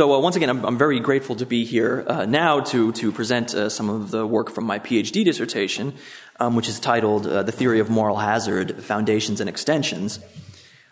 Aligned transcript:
So 0.00 0.14
uh, 0.14 0.18
once 0.18 0.34
again, 0.34 0.48
I'm, 0.48 0.64
I'm, 0.64 0.78
very 0.78 0.98
grateful 0.98 1.36
to 1.36 1.44
be 1.44 1.66
here 1.66 2.06
uh, 2.06 2.24
now 2.24 2.60
to 2.72 2.90
to 2.92 3.12
present 3.12 3.54
uh, 3.54 3.68
some 3.68 3.90
of 3.90 4.10
the 4.10 4.26
work 4.26 4.48
from 4.50 4.64
my 4.64 4.78
PhD 4.78 5.26
dissertation, 5.26 5.92
um, 6.40 6.56
which 6.56 6.70
is 6.70 6.80
titled 6.80 7.26
uh, 7.26 7.42
"The 7.42 7.52
Theory 7.52 7.80
of 7.80 7.90
Moral 7.90 8.16
Hazard: 8.16 8.82
Foundations 8.82 9.42
and 9.42 9.50
Extensions." 9.50 10.18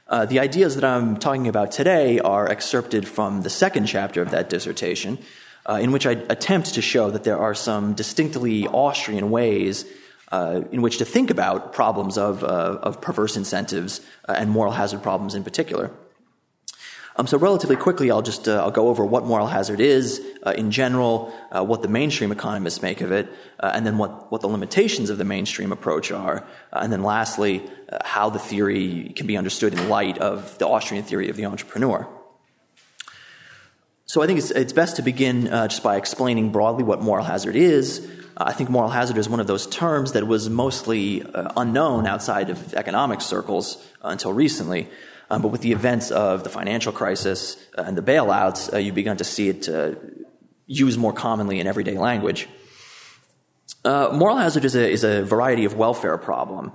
Uh, 0.09 0.27
the 0.27 0.41
ideas 0.41 0.75
that 0.75 0.85
I'm 0.85 1.17
talking 1.17 1.49
about 1.49 1.73
today 1.73 2.19
are 2.19 2.51
excerpted 2.51 3.09
from 3.09 3.41
the 3.41 3.49
second 3.49 3.87
chapter 3.87 4.21
of 4.21 4.31
that 4.33 4.51
dissertation, 4.51 5.17
uh, 5.65 5.79
in 5.81 5.91
which 5.91 6.05
I 6.05 6.11
attempt 6.29 6.75
to 6.75 6.83
show 6.83 7.11
that 7.11 7.25
there 7.25 7.39
are 7.39 7.55
some 7.55 7.95
distinctly 7.95 8.67
Austrian 8.67 9.31
ways 9.31 9.87
in 10.71 10.83
which 10.83 10.99
to 10.99 11.07
think 11.07 11.31
about 11.31 11.73
problems 11.73 12.19
of 12.19 12.45
of 12.45 13.01
perverse 13.01 13.39
incentives 13.39 14.03
and 14.29 14.51
moral 14.51 14.73
hazard 14.73 15.03
problems 15.03 15.35
in 15.35 15.45
particular. 15.45 15.91
Um, 17.19 17.27
so 17.27 17.37
relatively 17.37 17.75
quickly, 17.75 18.13
I'll 18.13 18.23
just 18.23 18.47
uh, 18.47 18.63
I'll 18.63 18.71
go 18.71 18.87
over 18.87 19.05
what 19.05 19.25
moral 19.25 19.49
hazard 19.49 19.81
is 19.81 20.25
uh, 20.47 20.53
in 20.57 20.71
general, 20.71 21.35
uh, 21.51 21.65
what 21.65 21.83
the 21.83 21.89
mainstream 21.89 22.31
economists 22.31 22.81
make 22.81 23.01
of 23.01 23.11
it, 23.11 23.29
uh, 23.59 23.73
and 23.75 23.85
then 23.85 23.99
what 23.99 24.31
what 24.31 24.41
the 24.41 24.47
limitations 24.47 25.11
of 25.11 25.19
the 25.19 25.25
mainstream 25.25 25.73
approach 25.73 26.13
are, 26.13 26.47
uh, 26.73 26.79
and 26.81 26.93
then 26.93 27.03
lastly, 27.03 27.69
uh, 27.93 27.99
how 28.05 28.31
the 28.31 28.39
theory 28.39 29.13
can 29.17 29.27
be 29.27 29.37
understood 29.37 29.73
in 29.73 29.89
light 29.89 30.17
of 30.19 30.57
the 30.59 30.69
Austrian 30.69 31.03
theory 31.03 31.29
of 31.29 31.35
the 31.35 31.45
entrepreneur. 31.45 32.07
So 34.07 34.23
I 34.23 34.27
think 34.27 34.39
it's, 34.39 34.53
it's 34.53 34.73
best 34.73 34.97
to 34.97 35.03
begin 35.03 35.47
just 35.47 35.83
by 35.83 35.97
explaining 35.97 36.51
broadly 36.51 36.83
what 36.83 37.03
moral 37.03 37.25
hazard 37.27 37.57
is. 37.57 38.09
I 38.39 38.55
think 38.55 38.71
moral 38.71 38.89
hazard 38.89 39.19
is 39.19 39.29
one 39.29 39.39
of 39.39 39.47
those 39.47 39.67
terms 39.67 40.13
that 40.13 40.27
was 40.27 40.49
mostly 40.49 41.27
unknown 41.35 42.07
outside 42.07 42.49
of 42.49 42.73
economic 42.73 43.21
circles 43.21 43.77
until 44.01 44.33
recently. 44.33 44.89
Um, 45.31 45.43
but 45.43 45.49
with 45.49 45.61
the 45.61 45.73
events 45.73 46.11
of 46.11 46.43
the 46.43 46.51
financial 46.51 46.93
crisis 46.93 47.57
uh, 47.77 47.83
and 47.83 47.97
the 47.97 48.03
bailouts, 48.03 48.73
uh, 48.73 48.79
you've 48.79 48.95
begun 48.95 49.17
to 49.19 49.25
see 49.25 49.49
it 49.49 49.69
uh, 49.69 49.95
used 50.67 50.99
more 50.99 51.13
commonly 51.13 51.61
in 51.61 51.67
everyday 51.67 51.99
language. 51.99 52.49
Uh, 53.85 54.11
moral 54.13 54.37
hazard 54.37 54.65
is 54.65 54.75
a, 54.75 54.91
is 54.91 55.05
a 55.05 55.23
variety 55.23 55.65
of 55.65 55.75
welfare 55.75 56.17
problem. 56.19 56.73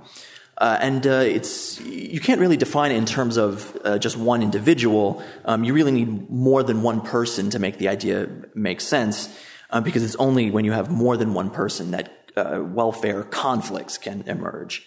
Uh, 0.56 0.78
and 0.80 1.04
uh, 1.04 1.10
it's 1.10 1.80
you 1.80 2.20
can't 2.20 2.40
really 2.40 2.56
define 2.56 2.92
it 2.92 2.96
in 2.96 3.06
terms 3.06 3.36
of 3.36 3.76
just 3.98 4.16
one 4.16 4.40
individual. 4.40 5.20
Um, 5.44 5.64
you 5.64 5.74
really 5.74 5.90
need 5.90 6.30
more 6.30 6.62
than 6.62 6.82
one 6.82 7.00
person 7.00 7.50
to 7.50 7.58
make 7.58 7.78
the 7.78 7.88
idea 7.88 8.28
make 8.54 8.80
sense, 8.80 9.28
um, 9.70 9.82
because 9.82 10.04
it's 10.04 10.14
only 10.14 10.52
when 10.52 10.64
you 10.64 10.70
have 10.70 10.92
more 10.92 11.16
than 11.16 11.34
one 11.34 11.50
person 11.50 11.90
that 11.90 12.30
welfare 12.36 13.24
conflicts 13.24 13.98
can 13.98 14.22
emerge. 14.28 14.86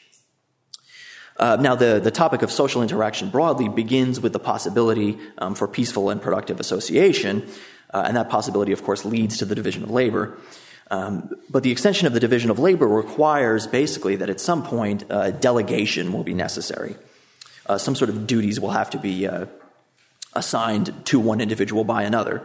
Uh, 1.40 1.56
now, 1.60 1.76
the, 1.76 2.00
the 2.00 2.12
topic 2.12 2.42
of 2.42 2.52
social 2.52 2.82
interaction 2.82 3.30
broadly 3.30 3.70
begins 3.70 4.20
with 4.20 4.34
the 4.34 4.40
possibility 4.40 5.18
um, 5.38 5.54
for 5.54 5.68
peaceful 5.68 6.10
and 6.10 6.22
productive 6.22 6.60
association, 6.60 7.48
uh, 7.94 8.04
and 8.08 8.18
that 8.18 8.30
possibility, 8.30 8.72
of 8.72 8.84
course, 8.84 9.06
leads 9.06 9.38
to 9.38 9.46
the 9.46 9.54
division 9.54 9.84
of 9.84 9.92
labor. 9.92 10.38
Um, 10.90 11.30
but 11.50 11.64
the 11.64 11.72
extension 11.72 12.08
of 12.08 12.14
the 12.14 12.20
division 12.20 12.50
of 12.50 12.60
labor 12.60 12.88
requires 12.88 13.68
basically 13.68 14.16
that 14.16 14.30
at 14.30 14.40
some 14.40 14.64
point 14.64 15.04
uh, 15.12 15.32
delegation 15.32 16.12
will 16.12 16.24
be 16.24 16.34
necessary. 16.34 16.96
Uh, 17.66 17.78
some 17.78 17.94
sort 17.94 18.10
of 18.10 18.26
duties 18.26 18.60
will 18.60 18.72
have 18.72 18.90
to 18.92 18.98
be 18.98 19.28
uh, 19.28 19.46
assigned 20.34 21.06
to 21.06 21.20
one 21.20 21.42
individual 21.42 21.84
by 21.84 22.04
another. 22.04 22.42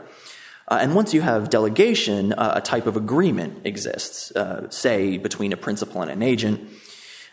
Uh, 0.68 0.78
and 0.80 0.94
once 0.94 1.14
you 1.14 1.20
have 1.20 1.50
delegation, 1.50 2.34
a 2.36 2.60
type 2.60 2.86
of 2.86 2.96
agreement 2.96 3.66
exists, 3.66 4.32
say, 4.70 5.18
between 5.18 5.52
a 5.52 5.56
principal 5.56 6.02
and 6.02 6.10
an 6.10 6.22
agent 6.22 6.68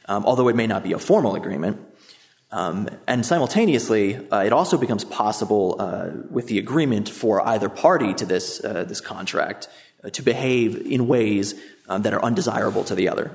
um, 0.09 0.25
although 0.25 0.49
it 0.49 0.55
may 0.55 0.67
not 0.67 0.83
be 0.83 0.91
a 0.91 0.99
formal 0.99 1.35
agreement. 1.35 1.79
Um, 2.51 2.89
and 3.07 3.23
simultaneously, 3.23 4.15
uh, 4.31 4.39
it 4.39 4.51
also 4.51 4.77
becomes 4.77 5.05
possible 5.05 5.75
uh, 5.79 6.09
with 6.31 6.47
the 6.47 6.57
agreement 6.57 7.07
for 7.07 7.47
either 7.47 7.69
party 7.69 8.13
to 8.15 8.25
this, 8.25 8.63
uh, 8.63 8.85
this 8.85 9.01
contract 9.01 9.67
uh, 10.03 10.09
to 10.09 10.23
behave 10.23 10.75
in 10.75 11.07
ways 11.07 11.53
um, 11.87 12.01
that 12.01 12.13
are 12.13 12.23
undesirable 12.23 12.83
to 12.85 12.95
the 12.95 13.07
other. 13.07 13.31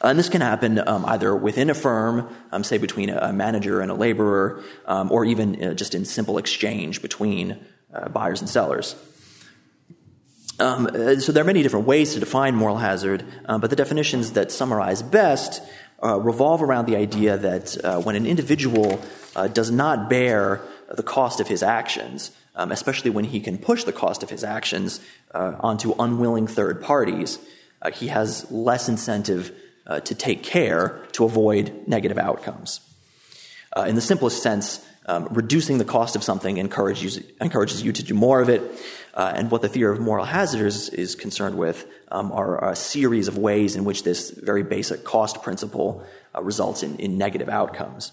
Uh, 0.00 0.08
and 0.08 0.18
this 0.18 0.28
can 0.28 0.42
happen 0.42 0.78
um, 0.86 1.04
either 1.06 1.34
within 1.34 1.70
a 1.70 1.74
firm, 1.74 2.32
um, 2.52 2.62
say 2.62 2.78
between 2.78 3.10
a 3.10 3.32
manager 3.32 3.80
and 3.80 3.90
a 3.90 3.94
laborer, 3.94 4.62
um, 4.86 5.10
or 5.10 5.24
even 5.24 5.60
uh, 5.62 5.74
just 5.74 5.94
in 5.94 6.04
simple 6.04 6.38
exchange 6.38 7.02
between 7.02 7.58
buyers 8.10 8.40
and 8.40 8.50
sellers. 8.50 8.96
Um, 10.60 10.86
uh, 10.86 11.16
so 11.18 11.32
there 11.32 11.42
are 11.42 11.46
many 11.46 11.62
different 11.62 11.86
ways 11.86 12.14
to 12.14 12.20
define 12.20 12.54
moral 12.54 12.76
hazard, 12.76 13.24
um, 13.46 13.60
but 13.60 13.70
the 13.70 13.76
definitions 13.76 14.32
that 14.32 14.52
summarize 14.52 15.02
best 15.02 15.62
uh, 16.02 16.20
revolve 16.20 16.62
around 16.62 16.86
the 16.86 16.96
idea 16.96 17.36
that 17.36 17.84
uh, 17.84 18.00
when 18.00 18.14
an 18.14 18.26
individual 18.26 19.00
uh, 19.34 19.48
does 19.48 19.70
not 19.70 20.08
bear 20.08 20.60
the 20.94 21.02
cost 21.02 21.40
of 21.40 21.48
his 21.48 21.62
actions, 21.62 22.30
um, 22.54 22.70
especially 22.70 23.10
when 23.10 23.24
he 23.24 23.40
can 23.40 23.58
push 23.58 23.82
the 23.82 23.92
cost 23.92 24.22
of 24.22 24.30
his 24.30 24.44
actions 24.44 25.00
uh, 25.32 25.56
onto 25.58 25.92
unwilling 25.98 26.46
third 26.46 26.80
parties, 26.80 27.38
uh, 27.82 27.90
he 27.90 28.06
has 28.08 28.50
less 28.50 28.88
incentive 28.88 29.52
to 30.04 30.14
take 30.14 30.42
care 30.42 31.04
to 31.12 31.26
avoid 31.26 31.70
negative 31.86 32.16
outcomes. 32.16 32.80
in 33.86 33.96
the 33.96 34.00
simplest 34.00 34.42
sense, 34.42 34.82
um, 35.06 35.28
reducing 35.30 35.78
the 35.78 35.84
cost 35.84 36.16
of 36.16 36.22
something 36.22 36.56
encourages, 36.56 37.18
encourages 37.40 37.82
you 37.82 37.92
to 37.92 38.02
do 38.02 38.14
more 38.14 38.40
of 38.40 38.48
it. 38.48 38.62
Uh, 39.14 39.32
and 39.36 39.50
what 39.50 39.62
the 39.62 39.68
theory 39.68 39.92
of 39.92 40.00
moral 40.00 40.24
hazards 40.24 40.88
is 40.88 41.14
concerned 41.14 41.56
with 41.56 41.86
um, 42.10 42.32
are 42.32 42.72
a 42.72 42.74
series 42.74 43.28
of 43.28 43.38
ways 43.38 43.76
in 43.76 43.84
which 43.84 44.02
this 44.02 44.30
very 44.30 44.64
basic 44.64 45.04
cost 45.04 45.40
principle 45.40 46.04
uh, 46.34 46.42
results 46.42 46.82
in, 46.82 46.96
in, 46.96 47.16
negative 47.16 47.48
outcomes. 47.48 48.10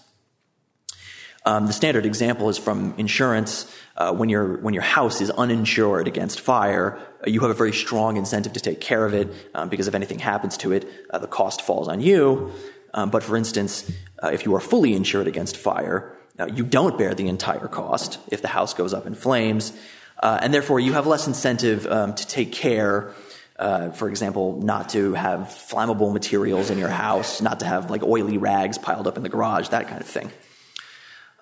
Um, 1.44 1.66
the 1.66 1.72
standard 1.72 2.06
example 2.06 2.48
is 2.48 2.56
from 2.56 2.94
insurance. 2.98 3.72
Uh, 3.96 4.14
when, 4.14 4.28
your, 4.28 4.58
when 4.58 4.74
your 4.74 4.84
house 4.84 5.20
is 5.20 5.28
uninsured 5.30 6.06
against 6.06 6.40
fire, 6.40 7.00
uh, 7.26 7.28
you 7.28 7.40
have 7.40 7.50
a 7.50 7.54
very 7.54 7.72
strong 7.72 8.16
incentive 8.16 8.52
to 8.52 8.60
take 8.60 8.80
care 8.80 9.04
of 9.04 9.12
it 9.12 9.28
um, 9.54 9.68
because 9.68 9.88
if 9.88 9.96
anything 9.96 10.20
happens 10.20 10.56
to 10.58 10.70
it, 10.70 10.88
uh, 11.10 11.18
the 11.18 11.26
cost 11.26 11.62
falls 11.62 11.88
on 11.88 12.00
you. 12.00 12.52
Um, 12.94 13.10
but 13.10 13.24
for 13.24 13.36
instance, 13.36 13.90
uh, 14.22 14.28
if 14.28 14.46
you 14.46 14.54
are 14.54 14.60
fully 14.60 14.94
insured 14.94 15.26
against 15.26 15.56
fire, 15.56 16.16
you 16.54 16.64
don't 16.64 16.98
bear 16.98 17.14
the 17.14 17.28
entire 17.28 17.68
cost 17.68 18.18
if 18.28 18.42
the 18.42 18.48
house 18.48 18.74
goes 18.74 18.92
up 18.92 19.06
in 19.06 19.14
flames. 19.14 19.72
Uh, 20.18 20.38
and 20.40 20.54
therefore, 20.54 20.80
you 20.80 20.92
have 20.92 21.06
less 21.06 21.26
incentive 21.26 21.86
um, 21.86 22.14
to 22.14 22.26
take 22.26 22.52
care, 22.52 23.12
uh, 23.58 23.90
for 23.90 24.08
example, 24.08 24.60
not 24.62 24.90
to 24.90 25.14
have 25.14 25.40
flammable 25.48 26.12
materials 26.12 26.70
in 26.70 26.78
your 26.78 26.88
house, 26.88 27.40
not 27.40 27.60
to 27.60 27.66
have 27.66 27.90
like 27.90 28.02
oily 28.02 28.38
rags 28.38 28.78
piled 28.78 29.06
up 29.06 29.16
in 29.16 29.22
the 29.22 29.28
garage, 29.28 29.68
that 29.68 29.88
kind 29.88 30.00
of 30.00 30.06
thing. 30.06 30.30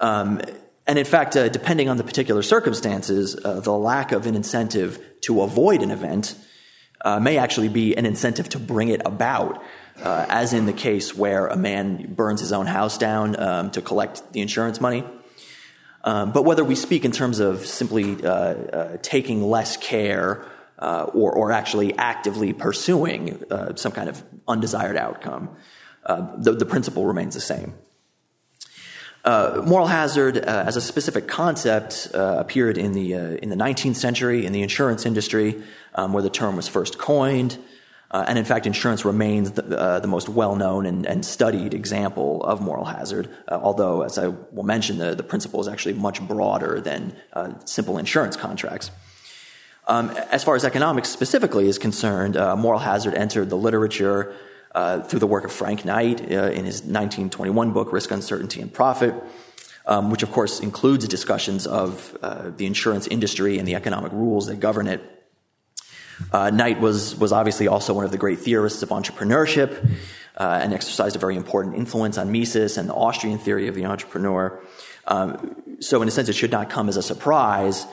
Um, 0.01 0.41
and 0.87 0.99
in 0.99 1.05
fact, 1.05 1.37
uh, 1.37 1.49
depending 1.49 1.89
on 1.89 1.99
the 1.99 2.05
particular 2.05 2.43
circumstances, 2.43 3.39
uh, 3.45 3.61
the 3.61 3.73
lack 3.73 4.13
of 4.13 4.27
an 4.27 4.35
incentive 4.35 4.99
to 5.23 5.43
avoid 5.43 5.83
an 5.83 5.91
event 5.91 6.35
uh, 7.05 7.21
may 7.21 7.39
actually 7.39 7.69
be 7.69 7.95
an 7.97 8.07
incentive 8.07 8.49
to 8.51 8.59
bring 8.59 8.89
it 8.89 9.03
about. 9.05 9.63
Uh, 10.03 10.25
as 10.31 10.55
in 10.55 10.65
the 10.65 10.73
case 10.73 11.15
where 11.15 11.47
a 11.49 11.57
man 11.57 12.15
burns 12.15 12.41
his 12.41 12.53
own 12.53 12.65
house 12.65 12.97
down 12.97 13.39
um, 13.39 13.71
to 13.71 13.83
collect 13.83 14.33
the 14.33 14.41
insurance 14.41 14.81
money. 14.81 15.05
Um, 16.03 16.33
but 16.33 16.45
whether 16.45 16.65
we 16.65 16.75
speak 16.75 17.05
in 17.05 17.13
terms 17.13 17.41
of 17.41 17.67
simply 17.67 18.25
uh, 18.25 18.31
uh, 18.31 18.97
taking 19.03 19.43
less 19.43 19.77
care 19.77 20.47
uh, 20.79 21.11
or, 21.13 21.31
or, 21.33 21.53
actually 21.53 21.95
actively 21.99 22.55
pursuing 22.55 23.45
uh, 23.51 23.77
some 23.77 23.93
kind 23.93 24.09
of 24.09 24.23
undesired 24.49 24.97
outcome, 24.97 25.51
uh, 26.07 26.35
the, 26.39 26.53
the, 26.53 26.65
principle 26.65 27.05
remains 27.05 27.35
the 27.35 27.41
same. 27.41 27.75
Uh, 29.23 29.61
moral 29.67 29.87
hazard 29.87 30.39
as 30.39 30.77
a 30.77 30.81
specific 30.81 31.29
concept 31.29 32.09
appeared 32.15 32.79
in 32.79 32.93
the, 32.93 33.13
in 33.13 33.51
the 33.51 33.57
19th 33.57 33.97
century 33.97 34.47
in 34.47 34.55
the 34.55 34.63
insurance 34.63 35.05
industry, 35.05 35.63
um, 35.97 36.15
where 36.15 36.23
the 36.23 36.31
term 36.31 36.57
was 36.57 36.67
first 36.67 36.97
coined. 36.97 37.59
Uh, 38.11 38.25
and 38.27 38.39
in 38.39 38.45
fact, 38.45 38.67
insurance 38.67 39.05
remains 39.05 39.53
the, 39.53 39.79
uh, 39.79 40.01
the 40.01 40.09
most 40.09 40.29
well 40.29 40.57
known 40.57 40.85
and, 40.85 41.07
and, 41.07 41.25
studied 41.25 41.73
example 41.73 42.43
of 42.43 42.61
moral 42.61 42.85
hazard, 42.85 43.29
uh, 43.47 43.59
although, 43.63 44.03
as 44.03 44.19
I 44.19 44.29
will 44.29 44.65
mention, 44.65 44.99
the, 44.99 45.15
the 45.15 45.23
principle 45.23 45.61
is 45.61 45.69
actually 45.69 45.95
much 45.95 46.21
broader 46.21 46.81
than 46.81 47.15
uh, 47.33 47.53
simple 47.67 47.99
insurance 47.99 48.37
contracts. 48.37 48.91
Um, 49.87 50.11
as 50.31 50.43
far 50.43 50.57
as 50.57 50.65
economics 50.65 51.09
specifically 51.09 51.69
is 51.69 51.79
concerned, 51.79 52.37
uh, 52.37 52.57
moral 52.57 52.81
hazard 52.81 53.15
entered 53.15 53.49
the 53.49 53.57
literature 53.57 54.35
uh, 54.75 55.03
through 55.03 55.21
the 55.21 55.27
work 55.27 55.45
of 55.45 55.53
Frank 55.53 55.85
Knight 55.85 56.21
in 56.21 56.65
his 56.65 56.83
1921 56.83 57.73
book, 57.73 57.93
Risk, 57.93 58.11
Uncertainty, 58.11 58.61
and 58.61 58.73
Profit. 58.73 59.15
Um, 59.87 60.11
which 60.11 60.23
of 60.23 60.31
course 60.31 60.61
includes 60.61 61.09
discussions 61.09 61.67
of 61.67 62.17
the 62.57 62.67
insurance 62.67 63.09
industry 63.09 63.59
and 63.59 63.67
the 63.67 63.75
economic 63.75 64.13
rules 64.13 64.47
that 64.47 64.61
govern 64.61 64.87
it. 64.87 65.20
Uh, 66.33 66.51
Knight 66.51 66.81
was, 66.81 67.17
was 67.17 67.33
obviously 67.33 67.69
also 67.69 67.95
one 67.95 68.05
of 68.05 68.11
the 68.11 68.19
great 68.19 68.39
theorists 68.41 68.83
of 68.83 68.91
entrepreneurship 68.91 69.97
uh, 70.37 70.61
and 70.63 70.73
exercised 70.73 71.17
a 71.17 71.19
very 71.19 71.37
important 71.37 71.77
influence 71.77 72.17
on 72.19 72.33
Mises 72.33 72.79
and 72.79 72.89
the 72.89 72.95
Austrian 72.95 73.39
theory 73.39 73.69
of 73.69 73.75
the 73.75 73.85
entrepreneur. 73.85 74.61
Um, 75.07 75.57
so, 75.81 76.03
in 76.03 76.09
a 76.09 76.11
sense, 76.11 76.29
it 76.29 76.35
should 76.35 76.53
not 76.53 76.71
come 76.71 76.89
as 76.89 76.97
a 76.97 77.03
surprise 77.03 77.87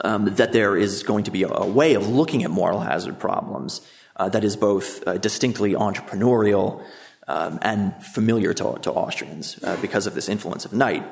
um, 0.00 0.24
that 0.34 0.52
there 0.52 0.76
is 0.76 1.02
going 1.02 1.24
to 1.24 1.30
be 1.30 1.42
a, 1.42 1.48
a, 1.48 1.66
way 1.66 1.94
of 1.94 2.08
looking 2.08 2.42
at 2.44 2.50
moral 2.50 2.80
hazard 2.80 3.18
problems 3.18 3.80
uh, 4.16 4.28
that 4.30 4.44
is 4.44 4.56
both 4.56 5.06
uh, 5.06 5.18
distinctly 5.18 5.74
entrepreneurial 5.74 6.84
um, 7.28 7.58
and 7.62 7.94
familiar 8.04 8.52
to, 8.52 8.78
to 8.82 8.90
Austrians 8.90 9.62
uh, 9.62 9.76
because 9.80 10.06
of 10.06 10.14
this 10.14 10.28
influence 10.28 10.64
of 10.64 10.72
Knight. 10.72 11.04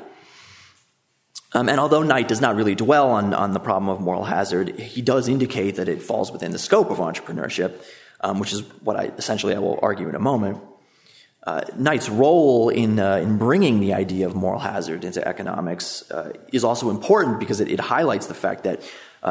Um, 1.53 1.69
and 1.69 1.81
although 1.81 2.03
Knight 2.03 2.29
does 2.29 2.41
not 2.41 2.55
really 2.55 2.75
dwell 2.75 3.11
on, 3.11 3.53
the 3.53 3.61
problem 3.61 3.89
of 3.89 4.01
moral 4.01 4.25
hazard, 4.25 4.79
he 4.79 5.03
does 5.03 5.29
indicate 5.29 5.77
that 5.77 5.89
it 5.89 6.01
falls 6.01 6.31
within 6.31 6.53
the 6.53 6.59
scope 6.59 6.91
of 6.91 6.99
entrepreneurship, 6.99 7.83
um, 8.21 8.39
which 8.39 8.53
is 8.53 8.61
what 8.83 8.97
I 8.97 9.07
essentially 9.19 9.55
I 9.55 9.59
will 9.59 9.79
argue 9.83 10.09
in 10.09 10.15
a 10.15 10.21
moment. 10.21 10.59
Uh, 11.45 11.63
Knight's 11.77 12.09
role 12.09 12.69
in, 12.69 13.01
uh, 13.01 13.17
in 13.17 13.39
bringing 13.39 13.81
the 13.81 13.95
idea 13.95 14.27
of 14.27 14.35
moral 14.35 14.61
hazard 14.61 15.05
into 15.05 15.27
economics 15.27 16.09
uh, 16.11 16.33
is 16.53 16.65
also 16.65 16.91
important 16.91 17.41
because 17.41 17.61
it, 17.61 17.81
highlights 17.81 18.27
the 18.27 18.35
fact 18.35 18.65
that 18.65 18.83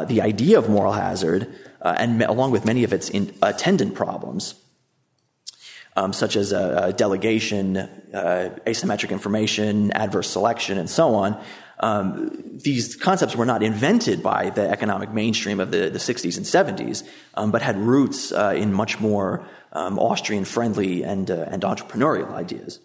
the 0.08 0.22
idea 0.22 0.58
of 0.58 0.70
moral 0.70 0.92
hazard, 0.92 1.48
and 1.82 2.22
along 2.24 2.52
with 2.52 2.66
many 2.66 2.84
of 2.84 2.94
its 2.94 3.10
attendant 3.42 3.96
problems, 3.96 4.56
um, 5.96 6.14
such 6.14 6.36
as 6.36 6.50
delegation, 6.96 7.90
asymmetric 8.14 9.12
information, 9.12 9.92
adverse 9.92 10.30
selection, 10.30 10.78
and 10.78 10.90
so 10.90 11.16
on, 11.16 11.40
um, 11.80 12.32
these 12.64 12.96
concepts 12.96 13.36
were 13.36 13.46
not 13.46 13.64
invented 13.64 14.22
by 14.22 14.50
the 14.50 14.70
economic 14.70 15.12
mainstream 15.12 15.60
of 15.60 15.72
the, 15.72 15.90
the 15.90 16.00
60s 16.00 16.38
and 16.38 16.46
70s, 16.46 17.08
um, 17.36 17.52
but 17.52 17.62
had 17.62 17.78
roots 17.78 18.32
uh, 18.32 18.54
in 18.56 18.74
much 18.74 19.00
more 19.00 19.46
um, 19.72 19.98
Austrian 19.98 20.46
friendly 20.46 21.04
and, 21.04 21.32
uh, 21.32 21.46
and 21.48 21.64
entrepreneurial 21.64 22.34
ideas. 22.34 22.80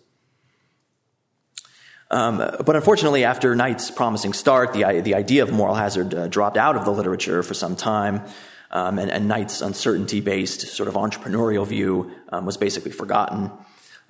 Um, 2.10 2.36
but 2.38 2.76
unfortunately, 2.76 3.24
after 3.24 3.56
Knight's 3.56 3.90
promising 3.90 4.34
start, 4.34 4.72
the, 4.72 5.00
the 5.00 5.14
idea 5.14 5.42
of 5.42 5.50
moral 5.50 5.74
hazard 5.74 6.14
uh, 6.14 6.28
dropped 6.28 6.56
out 6.56 6.76
of 6.76 6.84
the 6.84 6.92
literature 6.92 7.42
for 7.42 7.54
some 7.54 7.74
time, 7.74 8.22
um, 8.70 8.98
and, 8.98 9.10
and, 9.10 9.26
Knight's 9.26 9.60
uncertainty 9.60 10.20
based 10.20 10.60
sort 10.60 10.88
of 10.88 10.94
entrepreneurial 10.94 11.66
view 11.66 12.10
um, 12.30 12.44
was 12.44 12.56
basically 12.56 12.90
forgotten. 12.90 13.50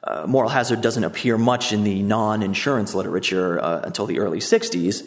Uh, 0.07 0.27
moral 0.27 0.51
hazard 0.51 0.83
doesn't 0.83 1.05
appear 1.05 1.39
much 1.39 1.73
in 1.73 1.83
the 1.83 2.03
non 2.03 2.43
insurance 2.43 2.95
literature 2.95 3.59
uh, 3.61 3.81
until 3.85 4.05
the 4.05 4.19
early 4.19 4.39
60s, 4.39 5.03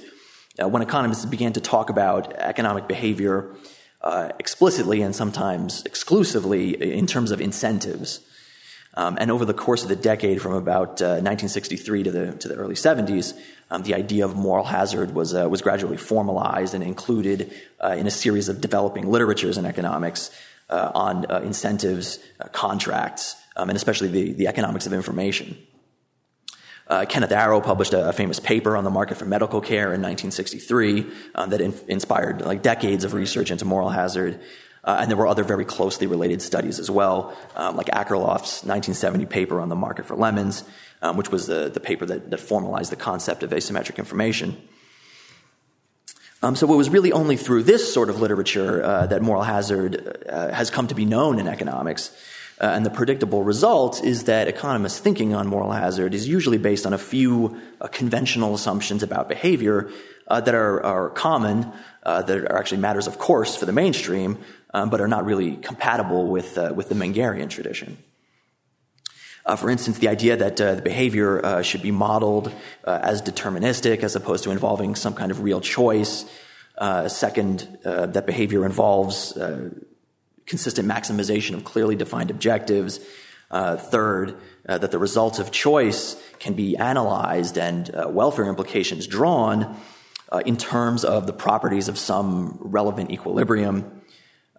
uh, 0.59 0.67
when 0.67 0.81
economists 0.81 1.25
began 1.25 1.53
to 1.53 1.61
talk 1.61 1.91
about 1.91 2.33
economic 2.33 2.87
behavior 2.87 3.55
uh, 4.01 4.29
explicitly 4.39 5.01
and 5.03 5.15
sometimes 5.15 5.83
exclusively 5.85 6.71
in 6.97 7.05
terms 7.05 7.29
of 7.29 7.39
incentives. 7.39 8.21
Um, 8.95 9.19
and 9.19 9.29
over 9.29 9.45
the 9.45 9.53
course 9.53 9.83
of 9.83 9.89
the 9.89 9.95
decade, 9.95 10.41
from 10.41 10.53
about 10.53 10.99
1963 10.99 11.99
uh, 11.99 12.03
to 12.03 12.11
the, 12.11 12.31
to 12.31 12.47
the 12.47 12.55
early 12.55 12.73
70s, 12.73 13.37
um, 13.69 13.83
the 13.83 13.93
idea 13.93 14.25
of 14.25 14.35
moral 14.35 14.65
hazard 14.65 15.13
was, 15.13 15.35
uh, 15.35 15.47
was 15.47 15.61
gradually 15.61 15.97
formalized 15.97 16.73
and 16.73 16.83
included 16.83 17.51
in 17.83 18.07
a 18.07 18.11
series 18.11 18.49
of 18.49 18.61
developing 18.61 19.11
literatures 19.11 19.59
in 19.59 19.65
economics 19.67 20.31
on 20.69 21.29
incentives, 21.43 22.17
contracts, 22.51 23.35
um, 23.57 23.69
and 23.69 23.75
especially 23.75 24.07
the, 24.07 24.31
the 24.33 24.47
economics 24.47 24.85
of 24.85 24.93
information. 24.93 25.57
Uh, 26.87 27.05
Kenneth 27.05 27.33
Arrow 27.33 27.59
published 27.59 27.93
a, 27.93 28.07
a, 28.07 28.13
famous 28.13 28.39
paper 28.39 28.77
on 28.77 28.85
the 28.85 28.89
market 28.89 29.17
for 29.17 29.25
medical 29.25 29.59
care 29.59 29.93
in 29.93 30.01
1963 30.01 31.05
um, 31.35 31.49
that 31.49 31.59
in, 31.59 31.73
inspired 31.89 32.41
like 32.41 32.61
decades 32.61 33.03
of 33.03 33.13
research 33.13 33.51
into 33.51 33.65
moral 33.65 33.89
hazard. 33.89 34.39
Uh, 34.85 34.99
and 35.01 35.11
there 35.11 35.17
were 35.17 35.27
other 35.27 35.43
very 35.43 35.65
closely 35.65 36.07
related 36.07 36.41
studies 36.41 36.79
as 36.79 36.89
well, 36.89 37.35
um, 37.57 37.75
like 37.75 37.87
Akerlof's 37.87 38.63
1970 38.63 39.25
paper 39.25 39.59
on 39.59 39.67
the 39.67 39.75
market 39.75 40.05
for 40.05 40.15
lemons, 40.15 40.63
um, 41.01 41.17
which 41.17 41.29
was 41.29 41.45
the, 41.45 41.69
the 41.69 41.81
paper 41.81 42.05
that, 42.05 42.29
that, 42.29 42.39
formalized 42.39 42.89
the 42.89 42.95
concept 42.95 43.43
of 43.43 43.49
asymmetric 43.49 43.97
information. 43.97 44.55
Um, 46.41 46.55
so 46.55 46.71
it 46.71 46.77
was 46.77 46.89
really 46.89 47.11
only 47.11 47.35
through 47.35 47.63
this 47.63 47.93
sort 47.93 48.09
of 48.09 48.21
literature 48.21 48.81
uh, 48.81 49.07
that 49.07 49.21
moral 49.21 49.43
hazard 49.43 50.23
uh, 50.29 50.53
has 50.53 50.69
come 50.69 50.87
to 50.87 50.95
be 50.95 51.03
known 51.03 51.37
in 51.37 51.49
economics. 51.49 52.15
Uh, 52.59 52.65
and 52.65 52.85
the 52.85 52.89
predictable 52.89 53.43
result 53.43 54.03
is 54.03 54.23
that 54.23 54.47
economists' 54.47 54.97
thinking 54.97 55.35
on 55.35 55.47
moral 55.47 55.71
hazard 55.71 56.13
is 56.15 56.27
usually 56.27 56.57
based 56.57 56.87
on 56.87 56.93
a 56.93 56.97
few 56.97 57.55
uh, 57.79 57.87
conventional 57.87 58.55
assumptions 58.55 59.03
about 59.03 59.29
behavior 59.29 59.89
uh, 60.27 60.41
that 60.41 60.55
are, 60.55 60.83
are 60.83 61.09
common, 61.11 61.71
uh, 62.03 62.23
that 62.23 62.37
are 62.37 62.57
actually 62.57 62.79
matters 62.79 63.05
of 63.05 63.19
course 63.19 63.55
for 63.55 63.67
the 63.67 63.71
mainstream, 63.71 64.39
um, 64.73 64.89
but 64.89 64.99
are 64.99 65.07
not 65.07 65.23
really 65.23 65.57
compatible 65.57 66.27
with, 66.27 66.57
uh, 66.57 66.73
with 66.75 66.89
the 66.89 66.95
Mengerian 66.95 67.49
tradition. 67.49 67.97
For 69.57 69.69
instance, 69.69 69.99
the 69.99 70.09
idea 70.09 70.35
that 70.35 70.57
the 70.57 70.81
behavior 70.83 71.63
should 71.63 71.81
be 71.81 71.91
modeled 71.91 72.51
as 72.83 73.21
deterministic 73.21 74.03
as 74.03 74.13
opposed 74.13 74.43
to 74.43 74.51
involving 74.51 74.93
some 74.93 75.13
kind 75.13 75.31
of 75.31 75.41
real 75.41 75.61
choice. 75.61 76.25
second, 77.07 77.65
that 77.83 78.25
behavior 78.25 78.65
involves 78.65 79.37
consistent 80.47 80.87
maximization 80.87 81.53
of 81.53 81.63
clearly 81.63 81.95
defined 81.95 82.31
objectives. 82.31 82.99
Uh, 83.49 83.77
third, 83.77 84.35
uh, 84.67 84.77
that 84.77 84.91
the 84.91 84.99
results 84.99 85.39
of 85.39 85.51
choice 85.51 86.21
can 86.39 86.53
be 86.53 86.75
analyzed 86.75 87.57
and 87.57 87.93
uh, 87.95 88.05
welfare 88.09 88.45
implications 88.45 89.07
drawn 89.07 89.77
uh, 90.29 90.41
in 90.45 90.57
terms 90.57 91.05
of 91.05 91.27
the 91.27 91.31
properties 91.31 91.87
of 91.87 91.97
some 91.97 92.57
relevant 92.59 93.09
equilibrium. 93.09 94.01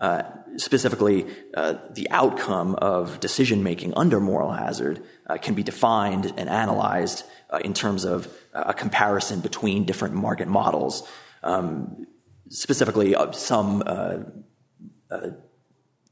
Uh, 0.00 0.23
specifically, 0.56 1.26
uh, 1.55 1.75
the 1.90 2.08
outcome 2.11 2.75
of 2.76 3.20
decision 3.20 3.62
making 3.62 3.93
under 3.94 4.20
moral 4.20 4.52
hazard 4.52 5.02
can 5.43 5.52
be 5.52 5.62
defined 5.62 6.32
and 6.38 6.49
analyzed 6.49 7.23
in 7.62 7.75
terms 7.75 8.05
of 8.05 8.32
a 8.55 8.73
comparison 8.73 9.40
between 9.40 9.85
different 9.85 10.14
market 10.14 10.49
models. 10.49 11.06
Um, 11.43 12.06
specifically, 12.49 13.14
some 13.32 13.82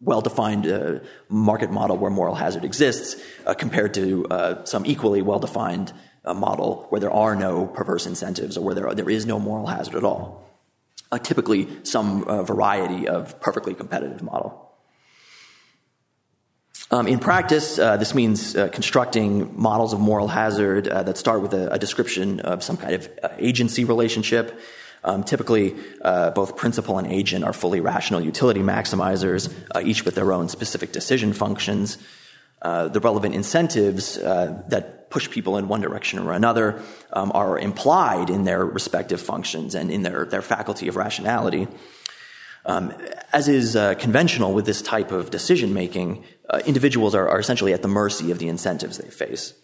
well-defined 0.00 0.66
uh, 0.66 0.98
market 1.28 1.70
model 1.70 1.96
where 1.96 2.10
moral 2.10 2.34
hazard 2.34 2.64
exists 2.64 3.20
uh, 3.46 3.54
compared 3.54 3.94
to 3.94 4.26
uh, 4.26 4.64
some 4.64 4.84
equally 4.84 5.22
well-defined 5.22 5.92
uh, 6.24 6.34
model 6.34 6.86
where 6.90 7.00
there 7.00 7.12
are 7.12 7.34
no 7.34 7.66
perverse 7.66 8.06
incentives 8.06 8.56
or 8.56 8.64
where 8.64 8.74
there, 8.74 8.88
are, 8.88 8.94
there 8.94 9.08
is 9.08 9.24
no 9.26 9.38
moral 9.38 9.66
hazard 9.66 9.94
at 9.94 10.04
all. 10.04 10.44
Uh, 11.10 11.18
typically, 11.18 11.68
some 11.84 12.24
uh, 12.24 12.42
variety 12.42 13.08
of 13.08 13.40
perfectly 13.40 13.74
competitive 13.74 14.22
model. 14.22 14.62
Um, 16.90 17.08
in 17.08 17.18
practice, 17.18 17.76
this 17.76 18.14
means 18.14 18.52
constructing 18.52 19.60
models 19.60 19.92
of 19.92 19.98
moral 19.98 20.28
hazard 20.28 20.84
that 20.84 21.18
start 21.18 21.42
with 21.42 21.52
a, 21.52 21.72
a, 21.72 21.78
description 21.80 22.38
of 22.38 22.62
some 22.62 22.76
kind 22.76 22.94
of 22.94 23.08
agency 23.38 23.84
relationship 23.84 24.60
typically, 25.24 25.74
uh, 26.02 26.30
both 26.30 26.56
principal 26.56 26.98
and 26.98 27.06
agent 27.06 27.44
are 27.44 27.52
fully 27.52 27.80
rational 27.80 28.20
utility 28.20 28.60
maximizers, 28.60 29.52
uh, 29.74 29.80
each 29.84 30.04
with 30.04 30.14
their 30.14 30.32
own 30.32 30.48
specific 30.48 30.92
decision 30.92 31.32
functions. 31.32 31.98
Uh, 32.62 32.88
the 32.88 33.00
relevant 33.00 33.34
incentives 33.34 34.16
that 34.16 34.96
push 35.10 35.30
people 35.30 35.56
in 35.56 35.68
one 35.68 35.80
direction 35.80 36.18
or 36.18 36.32
another 36.32 36.82
um, 37.12 37.30
are 37.34 37.58
implied 37.58 38.28
in 38.28 38.44
their 38.44 38.64
respective 38.64 39.20
functions 39.20 39.74
and 39.74 39.90
in 39.90 40.02
their, 40.02 40.24
their 40.24 40.42
faculty 40.42 40.88
of 40.88 40.96
rationality. 40.96 41.68
Um, 42.66 42.92
as 43.32 43.46
is 43.46 43.76
uh, 43.76 43.94
conventional 43.94 44.52
with 44.52 44.66
this 44.66 44.82
type 44.82 45.12
of 45.12 45.30
decision 45.30 45.72
making, 45.72 46.24
uh, 46.50 46.60
individuals 46.66 47.14
are, 47.14 47.28
are, 47.28 47.38
essentially 47.38 47.72
at 47.72 47.82
the 47.82 47.88
mercy 47.88 48.32
of 48.32 48.40
the 48.40 48.48
incentives 48.48 48.98
they 48.98 49.08
face. 49.08 49.54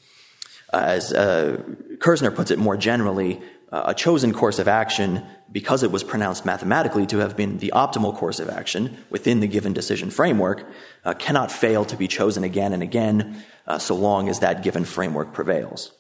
As 0.73 1.13
Kirzner 1.13 2.35
puts 2.35 2.51
it 2.51 2.59
more 2.59 2.77
generally, 2.77 3.41
uh, 3.73 3.85
a 3.87 3.95
chosen 3.95 4.35
course 4.35 4.59
of 4.59 4.69
action 4.69 5.25
because 5.51 5.83
it 5.83 5.91
was 5.91 6.05
pronounced 6.05 6.45
mathematically 6.45 7.07
to 7.07 7.19
have 7.19 7.37
been 7.37 7.59
the 7.59 7.73
optimal 7.75 8.15
course 8.15 8.39
of 8.39 8.51
action 8.51 8.97
within 9.09 9.41
the 9.41 9.47
given 9.47 9.73
decision 9.73 10.11
framework 10.11 10.67
uh, 11.05 11.15
cannot 11.15 11.51
fail 11.51 11.85
to 11.85 11.97
be 11.97 12.07
chosen 12.07 12.45
again 12.45 12.73
and 12.75 12.83
again 12.83 13.43
uh, 13.67 13.79
so 13.79 13.95
long 13.95 14.29
as 14.29 14.41
that 14.41 14.63
given 14.63 14.85
framework 14.85 15.33
prevails. 15.33 15.93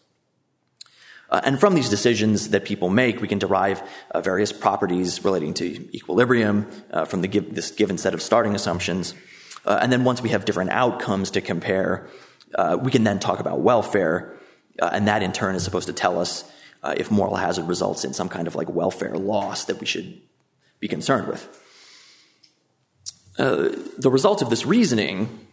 Uh, 1.31 1.41
and 1.45 1.59
from 1.59 1.75
these 1.75 1.89
decisions 1.89 2.51
that 2.51 2.67
people 2.67 2.91
make, 2.91 3.23
we 3.23 3.29
can 3.29 3.39
derive 3.39 3.83
uh, 4.11 4.21
various 4.21 4.53
properties 4.53 5.25
relating 5.25 5.55
to 5.55 5.97
equilibrium 5.97 6.69
uh, 6.91 7.07
from 7.07 7.23
this 7.23 7.71
given 7.71 7.97
set 7.97 8.13
of 8.13 8.21
starting 8.21 8.55
assumptions. 8.55 9.15
and 9.65 9.91
then 9.91 10.05
once 10.05 10.21
we 10.21 10.29
have 10.29 10.45
different 10.45 10.69
outcomes 10.71 11.31
to 11.31 11.41
compare, 11.41 12.07
we 12.83 12.91
can 12.91 13.05
then 13.05 13.19
talk 13.19 13.41
about 13.41 13.61
welfare, 13.61 14.39
and 14.81 15.09
that 15.09 15.23
in 15.23 15.33
turn 15.33 15.55
is 15.55 15.65
supposed 15.65 15.87
to 15.87 15.93
tell 15.93 16.19
us 16.19 16.45
uh, 16.83 16.95
if 16.97 17.11
moral 17.11 17.37
hazard 17.37 17.69
results 17.69 18.05
in 18.05 18.13
some 18.13 18.29
kind 18.29 18.47
of 18.47 18.55
like 18.55 18.69
welfare 18.69 19.15
loss 19.15 19.65
that 19.67 19.79
we 19.81 19.87
should 19.87 20.21
be 20.81 20.89
concerned 20.89 21.29
with. 21.29 21.59
Uh, 23.39 23.71
the 23.99 24.11
result 24.11 24.43
of 24.43 24.51
this 24.51 24.67
reasoning, 24.67 25.47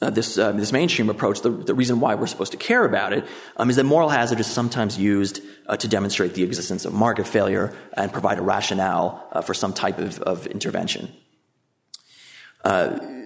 uh, 0.00 0.10
this, 0.10 0.36
uh, 0.38 0.52
this 0.52 0.72
mainstream 0.72 1.10
approach, 1.10 1.42
the, 1.42 1.50
the, 1.50 1.74
reason 1.74 2.00
why 2.00 2.14
we're 2.14 2.26
supposed 2.26 2.52
to 2.52 2.58
care 2.58 2.84
about 2.84 3.12
it, 3.12 3.24
um, 3.56 3.70
is 3.70 3.76
that 3.76 3.84
moral 3.84 4.08
hazard 4.08 4.40
is 4.40 4.46
sometimes 4.46 4.98
used 4.98 5.40
uh, 5.66 5.76
to 5.76 5.86
demonstrate 5.86 6.34
the 6.34 6.42
existence 6.42 6.84
of 6.84 6.92
market 6.92 7.26
failure 7.26 7.72
and 7.92 8.12
provide 8.12 8.38
a 8.38 8.42
rationale 8.42 9.28
uh, 9.32 9.40
for 9.40 9.54
some 9.54 9.72
type 9.72 9.98
of, 9.98 10.18
of 10.22 10.46
intervention. 10.48 11.12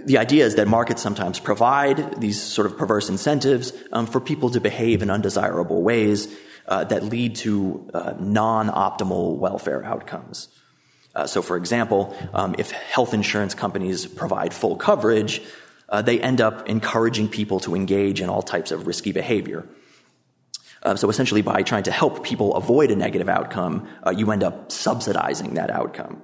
The 0.04 0.18
idea 0.18 0.44
is 0.44 0.54
that 0.56 0.68
markets 0.68 1.02
sometimes 1.02 1.38
provide 1.38 2.20
these 2.20 2.40
sort 2.40 2.66
of 2.66 2.76
perverse 2.76 3.08
incentives 3.08 3.72
um, 3.92 4.06
for 4.06 4.20
people 4.20 4.50
to 4.50 4.60
behave 4.60 5.02
in 5.02 5.10
undesirable 5.10 5.82
ways 5.82 6.28
uh, 6.68 6.84
that 6.84 7.04
lead 7.04 7.36
to 7.36 7.88
uh, 7.94 8.14
non-optimal 8.18 9.36
welfare 9.36 9.84
outcomes. 9.84 10.48
Uh, 11.14 11.26
so, 11.26 11.42
for 11.42 11.56
example, 11.56 12.16
um, 12.32 12.54
if 12.58 12.70
health 12.70 13.12
insurance 13.12 13.54
companies 13.54 14.06
provide 14.06 14.54
full 14.54 14.76
coverage, 14.76 15.42
uh, 15.88 16.00
they 16.00 16.20
end 16.20 16.40
up 16.40 16.68
encouraging 16.68 17.28
people 17.28 17.60
to 17.60 17.74
engage 17.74 18.20
in 18.20 18.30
all 18.30 18.42
types 18.42 18.70
of 18.70 18.86
risky 18.86 19.12
behavior. 19.12 19.68
Uh, 20.82 20.96
so 20.96 21.10
essentially, 21.10 21.42
by 21.42 21.62
trying 21.62 21.82
to 21.84 21.92
help 21.92 22.24
people 22.24 22.54
avoid 22.54 22.90
a 22.90 22.96
negative 22.96 23.28
outcome, 23.28 23.86
uh, 24.04 24.10
you 24.10 24.30
end 24.30 24.42
up 24.42 24.72
subsidizing 24.72 25.54
that 25.54 25.70
outcome. 25.70 26.22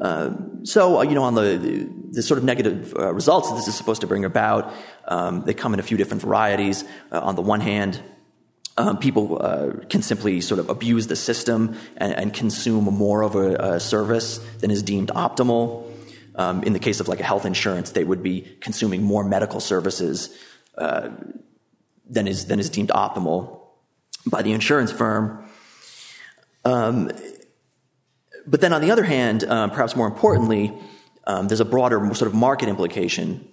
Uh, 0.00 0.30
so, 0.62 0.98
uh, 0.98 1.02
you 1.02 1.14
know, 1.14 1.24
on 1.24 1.34
the, 1.34 1.88
the, 2.10 2.22
sort 2.22 2.38
of 2.38 2.44
negative 2.44 2.94
uh, 2.96 3.12
results 3.12 3.48
that 3.48 3.56
this 3.56 3.68
is 3.68 3.74
supposed 3.74 4.00
to 4.00 4.06
bring 4.06 4.24
about, 4.24 4.72
um, 5.06 5.42
they 5.42 5.54
come 5.54 5.74
in 5.74 5.80
a 5.80 5.82
few 5.82 5.96
different 5.96 6.22
varieties. 6.22 6.84
Uh, 7.10 7.20
on 7.20 7.34
the 7.34 7.42
one 7.42 7.60
hand, 7.60 8.00
um, 8.76 8.98
people 8.98 9.38
can 9.88 10.02
simply 10.02 10.40
sort 10.40 10.60
of 10.60 10.68
abuse 10.68 11.08
the 11.08 11.16
system 11.16 11.76
and, 11.96 12.12
and 12.12 12.32
consume 12.32 12.84
more 12.84 13.22
of 13.22 13.34
a, 13.34 13.54
a, 13.54 13.80
service 13.80 14.38
than 14.60 14.70
is 14.70 14.84
deemed 14.84 15.08
optimal. 15.08 15.90
Um, 16.36 16.62
in 16.62 16.74
the 16.74 16.78
case 16.78 17.00
of 17.00 17.08
like 17.08 17.18
a 17.18 17.24
health 17.24 17.44
insurance, 17.44 17.90
they 17.90 18.04
would 18.04 18.22
be 18.22 18.42
consuming 18.60 19.02
more 19.02 19.24
medical 19.24 19.58
services 19.58 20.32
than 20.76 22.28
is 22.28 22.46
than 22.46 22.60
is 22.60 22.70
deemed 22.70 22.90
optimal 22.90 23.60
by 24.26 24.42
the 24.42 24.52
insurance 24.52 24.92
firm. 24.92 25.44
Um, 26.64 27.10
but 28.48 28.60
then 28.60 28.72
on 28.72 28.80
the 28.80 28.90
other 28.90 29.04
hand, 29.04 29.44
um, 29.44 29.70
perhaps 29.70 29.94
more 29.94 30.06
importantly, 30.06 30.72
um, 31.26 31.48
there's 31.48 31.60
a 31.60 31.64
broader 31.64 31.98
sort 32.14 32.28
of 32.28 32.34
market 32.34 32.68
implication, 32.68 33.46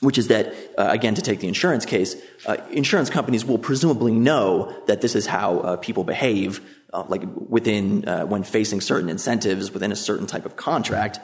which 0.00 0.16
is 0.16 0.28
that, 0.28 0.54
uh, 0.78 0.88
again, 0.90 1.14
to 1.14 1.22
take 1.22 1.40
the 1.40 1.48
insurance 1.48 1.84
case, 1.84 2.16
uh, 2.46 2.56
insurance 2.70 3.10
companies 3.10 3.44
will 3.44 3.58
presumably 3.58 4.12
know 4.12 4.74
that 4.86 5.02
this 5.02 5.14
is 5.14 5.26
how 5.26 5.58
uh, 5.58 5.76
people 5.76 6.04
behave, 6.04 6.60
uh, 6.94 7.04
like 7.08 7.22
within, 7.36 8.08
uh, 8.08 8.24
when 8.24 8.42
facing 8.42 8.80
certain 8.80 9.10
incentives 9.10 9.70
within 9.70 9.92
a 9.92 9.96
certain 9.96 10.26
type 10.26 10.46
of 10.46 10.56
contract. 10.56 11.20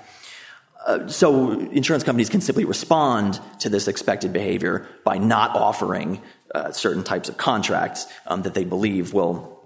Uh, 0.86 1.08
so 1.08 1.52
insurance 1.70 2.04
companies 2.04 2.28
can 2.28 2.42
simply 2.42 2.66
respond 2.66 3.40
to 3.58 3.70
this 3.70 3.88
expected 3.88 4.32
behavior 4.32 4.86
by 5.04 5.16
not 5.16 5.56
offering 5.56 6.20
uh, 6.54 6.70
certain 6.70 7.02
types 7.02 7.30
of 7.30 7.38
contracts 7.38 8.06
um, 8.26 8.42
that 8.42 8.52
they 8.52 8.64
believe 8.64 9.14
will 9.14 9.56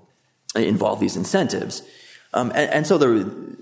involve 0.55 1.01
these 1.01 1.17
incentives. 1.17 1.83
Um, 2.33 2.51
and, 2.55 2.71
and, 2.71 2.87
so 2.87 2.99
the, 2.99 3.57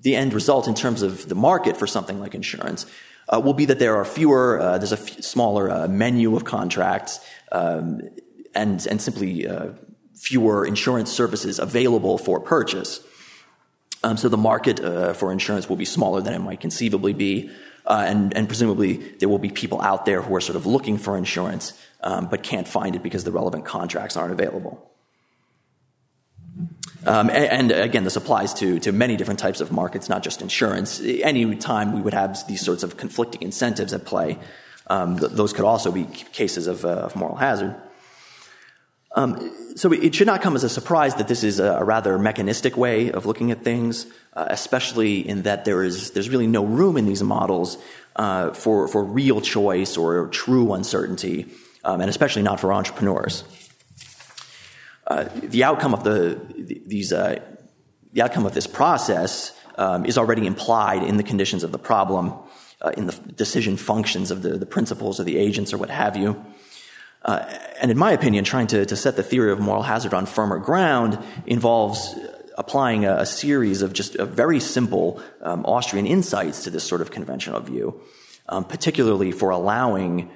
the 0.00 0.16
end 0.16 0.34
result 0.34 0.66
in 0.66 0.74
terms 0.74 1.02
of 1.02 1.28
the 1.28 1.34
market 1.34 1.76
for 1.76 1.86
something 1.86 2.18
like 2.18 2.34
insurance 2.34 2.86
uh, 3.28 3.40
will 3.40 3.54
be 3.54 3.64
that 3.66 3.78
there 3.78 3.96
are 3.96 4.04
fewer, 4.04 4.60
uh, 4.60 4.78
there's 4.78 4.92
a 4.92 4.98
f- 4.98 5.22
smaller 5.22 5.70
uh, 5.70 5.88
menu 5.88 6.34
of 6.34 6.44
contracts 6.44 7.20
um, 7.52 8.00
and, 8.54 8.86
and 8.86 9.00
simply 9.00 9.46
uh, 9.46 9.68
fewer 10.14 10.66
insurance 10.66 11.12
services 11.12 11.58
available 11.58 12.18
for 12.18 12.40
purchase. 12.40 13.00
Um, 14.02 14.16
so 14.16 14.28
the 14.28 14.36
market 14.36 14.80
uh, 14.80 15.12
for 15.12 15.32
insurance 15.32 15.68
will 15.68 15.76
be 15.76 15.84
smaller 15.84 16.20
than 16.20 16.34
it 16.34 16.38
might 16.40 16.60
conceivably 16.60 17.12
be. 17.12 17.50
Uh, 17.86 18.04
and, 18.06 18.36
and, 18.36 18.48
presumably 18.48 18.98
there 19.18 19.30
will 19.30 19.38
be 19.38 19.48
people 19.48 19.80
out 19.80 20.04
there 20.04 20.20
who 20.20 20.34
are 20.34 20.42
sort 20.42 20.56
of 20.56 20.66
looking 20.66 20.98
for 20.98 21.16
insurance 21.16 21.72
um, 22.02 22.26
but 22.26 22.42
can't 22.42 22.68
find 22.68 22.94
it 22.94 23.02
because 23.02 23.24
the 23.24 23.32
relevant 23.32 23.64
contracts 23.64 24.14
aren't 24.14 24.32
available. 24.32 24.90
Um, 27.06 27.30
and, 27.30 27.70
and, 27.70 27.72
again, 27.72 28.04
this 28.04 28.16
applies 28.16 28.54
to, 28.54 28.80
to 28.80 28.92
many 28.92 29.16
different 29.16 29.38
types 29.38 29.60
of 29.60 29.70
markets, 29.70 30.08
not 30.08 30.22
just 30.22 30.42
insurance. 30.42 31.00
Any 31.00 31.54
time 31.56 31.92
we 31.92 32.00
would 32.00 32.14
have 32.14 32.44
these 32.48 32.60
sorts 32.60 32.82
of 32.82 32.96
conflicting 32.96 33.42
incentives 33.42 33.92
at 33.92 34.04
play, 34.04 34.38
um, 34.88 35.18
th- 35.18 35.32
those 35.32 35.52
could 35.52 35.64
also 35.64 35.92
be 35.92 36.04
cases 36.04 36.66
of, 36.66 36.84
uh, 36.84 36.88
of 36.88 37.14
moral 37.14 37.36
hazard. 37.36 37.76
Um, 39.14 39.52
so 39.74 39.92
it 39.92 40.14
should 40.14 40.26
not 40.26 40.42
come 40.42 40.54
as 40.54 40.64
a 40.64 40.68
surprise 40.68 41.14
that 41.16 41.28
this 41.28 41.42
is 41.42 41.60
a, 41.60 41.82
rather 41.84 42.18
mechanistic 42.18 42.76
way 42.76 43.10
of 43.10 43.26
looking 43.26 43.50
at 43.50 43.62
things, 43.62 44.06
uh, 44.34 44.46
especially 44.48 45.26
in 45.26 45.42
that 45.42 45.64
there 45.64 45.82
is 45.82 46.10
there's 46.10 46.28
really 46.28 46.46
no 46.46 46.64
room 46.64 46.96
in 46.96 47.06
these 47.06 47.22
models 47.22 47.78
uh, 48.16 48.50
for 48.52 48.86
for 48.86 49.02
real 49.02 49.40
choice 49.40 49.96
or 49.96 50.26
true 50.28 50.72
uncertainty, 50.72 51.46
um, 51.84 52.00
and 52.00 52.10
especially 52.10 52.42
not 52.42 52.60
for 52.60 52.72
entrepreneurs. 52.72 53.44
Uh, 55.08 55.24
the 55.42 55.64
outcome 55.64 55.94
of 55.94 56.04
the 56.04 56.38
these 56.86 57.14
uh, 57.14 57.40
the 58.12 58.20
outcome 58.20 58.44
of 58.44 58.52
this 58.52 58.66
process 58.66 59.58
um, 59.76 60.04
is 60.04 60.18
already 60.18 60.46
implied 60.46 61.02
in 61.02 61.16
the 61.16 61.22
conditions 61.22 61.64
of 61.64 61.72
the 61.72 61.78
problem, 61.78 62.34
uh, 62.82 62.90
in 62.94 63.06
the 63.06 63.12
decision 63.34 63.78
functions 63.78 64.30
of 64.30 64.42
the, 64.42 64.66
principals 64.66 65.18
of 65.18 65.24
the 65.24 65.38
agents 65.38 65.72
or 65.72 65.78
what 65.78 65.88
have 65.88 66.16
you. 66.16 66.44
And 67.24 67.90
in 67.90 67.96
my 67.96 68.12
opinion, 68.12 68.44
trying 68.44 68.66
to, 68.68 68.84
to, 68.84 68.96
set 68.96 69.16
the 69.16 69.22
theory 69.22 69.52
of 69.52 69.60
moral 69.60 69.82
hazard 69.82 70.14
on 70.14 70.26
firmer 70.26 70.58
ground 70.58 71.18
involves 71.46 72.14
applying 72.56 73.04
a, 73.04 73.18
a 73.18 73.26
series 73.26 73.82
of 73.82 73.92
just 73.92 74.18
very 74.18 74.58
simple 74.58 75.22
um, 75.42 75.64
Austrian 75.64 76.06
insights 76.06 76.64
to 76.64 76.70
this 76.70 76.84
sort 76.84 77.00
of 77.00 77.10
conventional 77.10 77.60
view, 77.60 78.00
um, 78.48 78.64
particularly 78.64 79.32
for 79.32 79.50
allowing 79.50 80.30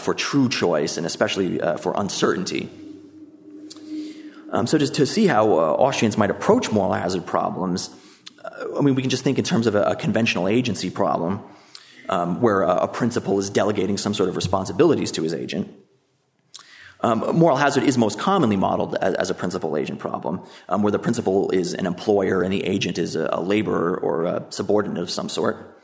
for 0.00 0.14
true 0.14 0.48
choice 0.48 0.96
and 0.96 1.06
especially 1.06 1.58
for 1.78 1.92
uncertainty. 1.96 2.70
Um, 4.50 4.66
so 4.66 4.78
just 4.78 4.94
to 4.94 5.06
see 5.06 5.26
how 5.26 5.52
uh, 5.52 5.72
Austrians 5.74 6.16
might 6.16 6.30
approach 6.30 6.72
moral 6.72 6.92
hazard 6.92 7.26
problems, 7.26 7.90
uh, 8.44 8.78
I 8.78 8.80
mean, 8.80 8.94
we 8.94 9.02
can 9.02 9.10
just 9.10 9.24
think 9.24 9.38
in 9.38 9.44
terms 9.44 9.66
of 9.66 9.74
a, 9.74 9.82
a 9.82 9.96
conventional 9.96 10.48
agency 10.48 10.90
problem, 10.90 11.42
um, 12.08 12.40
where 12.40 12.62
a, 12.62 12.76
a 12.76 12.88
principal 12.88 13.38
is 13.38 13.50
delegating 13.50 13.98
some 13.98 14.14
sort 14.14 14.28
of 14.28 14.36
responsibilities 14.36 15.12
to 15.12 15.22
his 15.22 15.34
agent. 15.34 15.68
Um, 17.00 17.36
moral 17.36 17.56
hazard 17.56 17.84
is 17.84 17.96
most 17.96 18.18
commonly 18.18 18.56
modeled 18.56 18.96
as, 18.96 19.14
as 19.14 19.30
a 19.30 19.34
principal 19.34 19.76
agent 19.76 20.00
problem, 20.00 20.40
um, 20.68 20.82
where 20.82 20.90
the 20.90 20.98
principal 20.98 21.50
is 21.50 21.74
an 21.74 21.86
employer 21.86 22.42
and 22.42 22.52
the 22.52 22.64
agent 22.64 22.98
is 22.98 23.14
a, 23.14 23.28
a 23.32 23.40
laborer 23.40 23.96
or 23.96 24.24
a 24.24 24.46
subordinate 24.50 24.98
of 24.98 25.10
some 25.10 25.28
sort. 25.28 25.80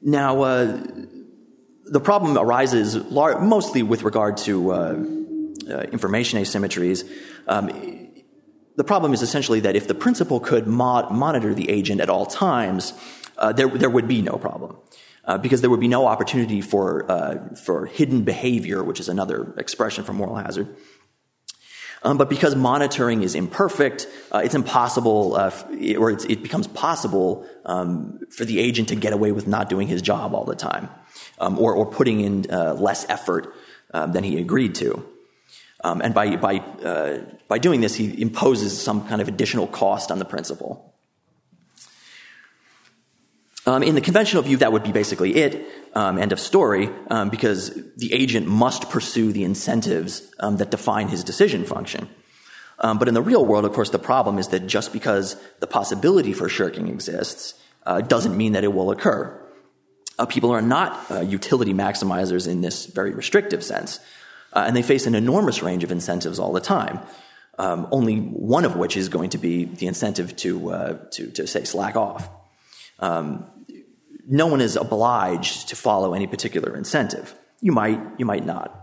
Now, 0.00 0.42
uh, 0.42 0.80
the 1.84 2.00
problem 2.00 2.38
arises 2.38 2.96
lar- 2.96 3.40
mostly 3.40 3.82
with 3.82 4.02
regard 4.02 4.38
to 4.38 4.70
uh, 4.70 5.04
information 5.70 6.40
asymmetries. 6.40 7.08
Um, 7.46 8.08
the 8.76 8.84
problem 8.84 9.12
is 9.12 9.22
essentially 9.22 9.60
that 9.60 9.76
if 9.76 9.88
the 9.88 9.94
principal 9.94 10.40
could 10.40 10.66
mod- 10.66 11.10
monitor 11.10 11.54
the 11.54 11.68
agent 11.68 12.00
at 12.00 12.08
all 12.08 12.26
times, 12.26 12.92
uh, 13.36 13.52
there, 13.52 13.68
there 13.68 13.90
would 13.90 14.08
be 14.08 14.22
no 14.22 14.36
problem 14.36 14.76
uh, 15.24 15.38
because 15.38 15.60
there 15.60 15.70
would 15.70 15.80
be 15.80 15.88
no 15.88 16.06
opportunity 16.06 16.60
for, 16.60 17.10
uh, 17.10 17.54
for 17.54 17.86
hidden 17.86 18.22
behavior, 18.22 18.82
which 18.82 19.00
is 19.00 19.08
another 19.08 19.54
expression 19.58 20.04
for 20.04 20.12
moral 20.12 20.36
hazard. 20.36 20.68
Um, 22.02 22.16
but 22.16 22.30
because 22.30 22.56
monitoring 22.56 23.22
is 23.22 23.34
imperfect, 23.34 24.08
uh, 24.32 24.38
it's 24.38 24.54
impossible, 24.54 25.36
uh, 25.36 25.50
or 25.98 26.10
it's, 26.10 26.24
it 26.24 26.42
becomes 26.42 26.66
possible 26.66 27.46
um, 27.66 28.20
for 28.30 28.46
the 28.46 28.58
agent 28.58 28.88
to 28.88 28.96
get 28.96 29.12
away 29.12 29.32
with 29.32 29.46
not 29.46 29.68
doing 29.68 29.86
his 29.86 30.00
job 30.00 30.34
all 30.34 30.44
the 30.44 30.56
time, 30.56 30.88
um, 31.38 31.58
or, 31.58 31.74
or, 31.74 31.84
putting 31.84 32.20
in 32.20 32.50
uh, 32.50 32.72
less 32.72 33.04
effort 33.10 33.54
um, 33.92 34.12
than 34.12 34.24
he 34.24 34.38
agreed 34.38 34.74
to. 34.76 35.06
Um, 35.82 36.00
and 36.00 36.12
by 36.12 36.36
by 36.36 36.58
uh, 36.58 37.18
by 37.48 37.58
doing 37.58 37.80
this, 37.80 37.94
he 37.94 38.20
imposes 38.20 38.80
some 38.80 39.06
kind 39.08 39.20
of 39.22 39.28
additional 39.28 39.66
cost 39.66 40.10
on 40.10 40.18
the 40.18 40.24
principal. 40.24 40.94
Um, 43.66 43.82
in 43.82 43.94
the 43.94 44.00
conventional 44.00 44.42
view, 44.42 44.56
that 44.58 44.72
would 44.72 44.82
be 44.82 44.92
basically 44.92 45.36
it, 45.36 45.66
um, 45.94 46.18
end 46.18 46.32
of 46.32 46.40
story, 46.40 46.88
um, 47.08 47.28
because 47.28 47.70
the 47.96 48.12
agent 48.12 48.46
must 48.46 48.88
pursue 48.88 49.32
the 49.32 49.44
incentives 49.44 50.22
um, 50.40 50.56
that 50.56 50.70
define 50.70 51.08
his 51.08 51.22
decision 51.22 51.64
function. 51.64 52.08
Um, 52.78 52.98
but 52.98 53.06
in 53.08 53.14
the 53.14 53.22
real 53.22 53.44
world, 53.44 53.66
of 53.66 53.72
course, 53.72 53.90
the 53.90 53.98
problem 53.98 54.38
is 54.38 54.48
that 54.48 54.66
just 54.66 54.92
because 54.92 55.36
the 55.60 55.66
possibility 55.66 56.32
for 56.32 56.48
shirking 56.48 56.88
exists 56.88 57.54
uh, 57.84 58.00
doesn't 58.00 58.36
mean 58.36 58.52
that 58.52 58.64
it 58.64 58.72
will 58.72 58.90
occur. 58.90 59.36
Uh, 60.18 60.26
people 60.26 60.50
are 60.50 60.62
not 60.62 61.10
uh, 61.10 61.20
utility 61.20 61.74
maximizers 61.74 62.48
in 62.48 62.62
this 62.62 62.86
very 62.86 63.12
restrictive 63.12 63.62
sense, 63.62 64.00
uh, 64.52 64.64
and 64.66 64.76
they 64.76 64.82
face 64.82 65.06
an 65.06 65.14
enormous 65.14 65.62
range 65.62 65.84
of 65.84 65.92
incentives 65.92 66.38
all 66.38 66.52
the 66.52 66.60
time. 66.60 67.00
Um, 67.58 67.88
only 67.90 68.16
one 68.16 68.64
of 68.64 68.76
which 68.76 68.96
is 68.96 69.08
going 69.08 69.30
to 69.30 69.38
be 69.38 69.64
the 69.64 69.86
incentive 69.86 70.34
to 70.36 70.70
uh, 70.70 70.92
to, 71.12 71.30
to 71.32 71.46
say 71.46 71.64
slack 71.64 71.96
off. 71.96 72.28
Um, 72.98 73.46
no 74.26 74.46
one 74.46 74.60
is 74.60 74.76
obliged 74.76 75.68
to 75.68 75.76
follow 75.76 76.14
any 76.14 76.26
particular 76.26 76.76
incentive. 76.76 77.34
You 77.60 77.72
might, 77.72 78.00
you 78.18 78.24
might 78.24 78.46
not. 78.46 78.76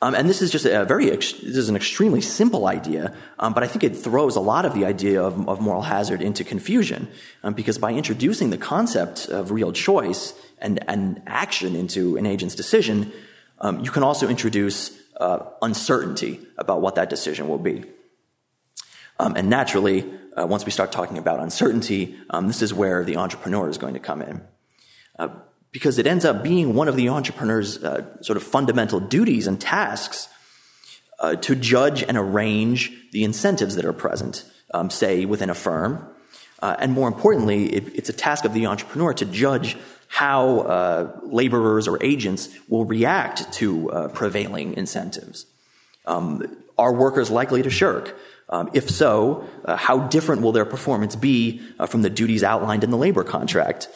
Um, 0.00 0.14
and 0.14 0.28
this 0.28 0.42
is 0.42 0.52
just 0.52 0.64
a 0.64 0.84
very, 0.84 1.10
this 1.10 1.34
is 1.42 1.68
an 1.68 1.74
extremely 1.74 2.20
simple 2.20 2.66
idea, 2.66 3.14
um, 3.38 3.52
but 3.52 3.64
I 3.64 3.66
think 3.66 3.82
it 3.82 3.96
throws 3.96 4.36
a 4.36 4.40
lot 4.40 4.64
of 4.64 4.72
the 4.74 4.84
idea 4.84 5.20
of, 5.20 5.48
of 5.48 5.60
moral 5.60 5.82
hazard 5.82 6.22
into 6.22 6.44
confusion, 6.44 7.08
um, 7.42 7.54
because 7.54 7.78
by 7.78 7.92
introducing 7.92 8.50
the 8.50 8.58
concept 8.58 9.28
of 9.28 9.50
real 9.50 9.72
choice 9.72 10.34
and, 10.58 10.78
and 10.88 11.20
action 11.26 11.74
into 11.74 12.16
an 12.16 12.26
agent's 12.26 12.54
decision, 12.54 13.12
you 13.82 13.90
can 13.90 14.02
also 14.02 14.28
introduce 14.28 14.96
uh, 15.18 15.44
uncertainty 15.62 16.40
about 16.56 16.80
what 16.80 16.94
that 16.94 17.10
decision 17.10 17.48
will 17.48 17.58
be. 17.58 17.84
Um, 19.18 19.34
and 19.36 19.50
naturally, 19.50 20.04
uh, 20.36 20.46
once 20.46 20.64
we 20.64 20.70
start 20.70 20.92
talking 20.92 21.18
about 21.18 21.40
uncertainty, 21.40 22.16
um, 22.30 22.46
this 22.46 22.62
is 22.62 22.72
where 22.72 23.04
the 23.04 23.16
entrepreneur 23.16 23.68
is 23.68 23.78
going 23.78 23.94
to 23.94 24.00
come 24.00 24.22
in. 24.22 24.42
Uh, 25.18 25.28
because 25.72 25.98
it 25.98 26.06
ends 26.06 26.24
up 26.24 26.42
being 26.42 26.74
one 26.74 26.88
of 26.88 26.96
the 26.96 27.08
entrepreneur's 27.08 27.82
uh, 27.82 28.06
sort 28.22 28.36
of 28.36 28.42
fundamental 28.42 29.00
duties 29.00 29.46
and 29.46 29.60
tasks 29.60 30.28
uh, 31.18 31.34
to 31.36 31.54
judge 31.54 32.02
and 32.02 32.16
arrange 32.16 32.92
the 33.12 33.24
incentives 33.24 33.74
that 33.74 33.84
are 33.84 33.92
present, 33.92 34.44
um, 34.72 34.88
say, 34.88 35.24
within 35.24 35.50
a 35.50 35.54
firm. 35.54 36.08
Uh, 36.60 36.76
and 36.78 36.92
more 36.92 37.08
importantly, 37.08 37.66
it, 37.66 37.94
it's 37.94 38.08
a 38.08 38.12
task 38.12 38.44
of 38.44 38.52
the 38.52 38.66
entrepreneur 38.66 39.12
to 39.14 39.24
judge 39.24 39.76
how 40.08 40.60
uh, 40.60 41.20
laborers 41.24 41.86
or 41.86 42.02
agents 42.02 42.48
will 42.68 42.84
react 42.84 43.52
to 43.52 44.10
prevailing 44.14 44.74
incentives. 44.74 45.44
Um, 46.06 46.56
are 46.78 46.92
workers 46.92 47.30
likely 47.30 47.62
to 47.62 47.70
shirk? 47.70 48.18
Um, 48.48 48.70
if 48.72 48.88
so, 48.88 49.46
uh, 49.64 49.76
how 49.76 49.98
different 50.08 50.42
will 50.42 50.52
their 50.52 50.64
performance 50.64 51.14
be 51.16 51.60
uh, 51.78 51.86
from 51.86 52.02
the 52.02 52.10
duties 52.10 52.42
outlined 52.42 52.82
in 52.82 52.90
the 52.90 52.96
labor 52.96 53.24
contract? 53.24 53.88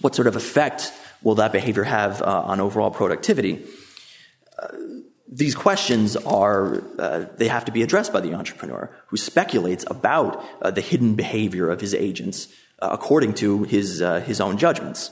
What 0.00 0.14
sort 0.14 0.26
of 0.26 0.34
effect 0.34 0.92
will 1.22 1.36
that 1.36 1.52
behavior 1.52 1.84
have 1.84 2.20
uh, 2.20 2.24
on 2.24 2.60
overall 2.60 2.90
productivity? 2.90 3.64
Uh, 5.30 5.36
these 5.36 5.54
questions 5.54 6.16
are, 6.16 6.82
uh, 6.98 7.24
they 7.36 7.48
have 7.48 7.64
to 7.64 7.72
be 7.72 7.82
addressed 7.82 8.12
by 8.12 8.20
the 8.20 8.34
entrepreneur 8.34 8.90
who 9.06 9.16
speculates 9.16 9.84
about 9.88 10.44
uh, 10.62 10.70
the 10.70 10.80
hidden 10.80 11.14
behavior 11.14 11.70
of 11.70 11.80
his 11.80 11.94
agents 11.94 12.48
according 12.82 13.34
to 13.34 13.64
his, 13.64 13.98
his 14.24 14.40
own 14.40 14.56
judgments. 14.56 15.10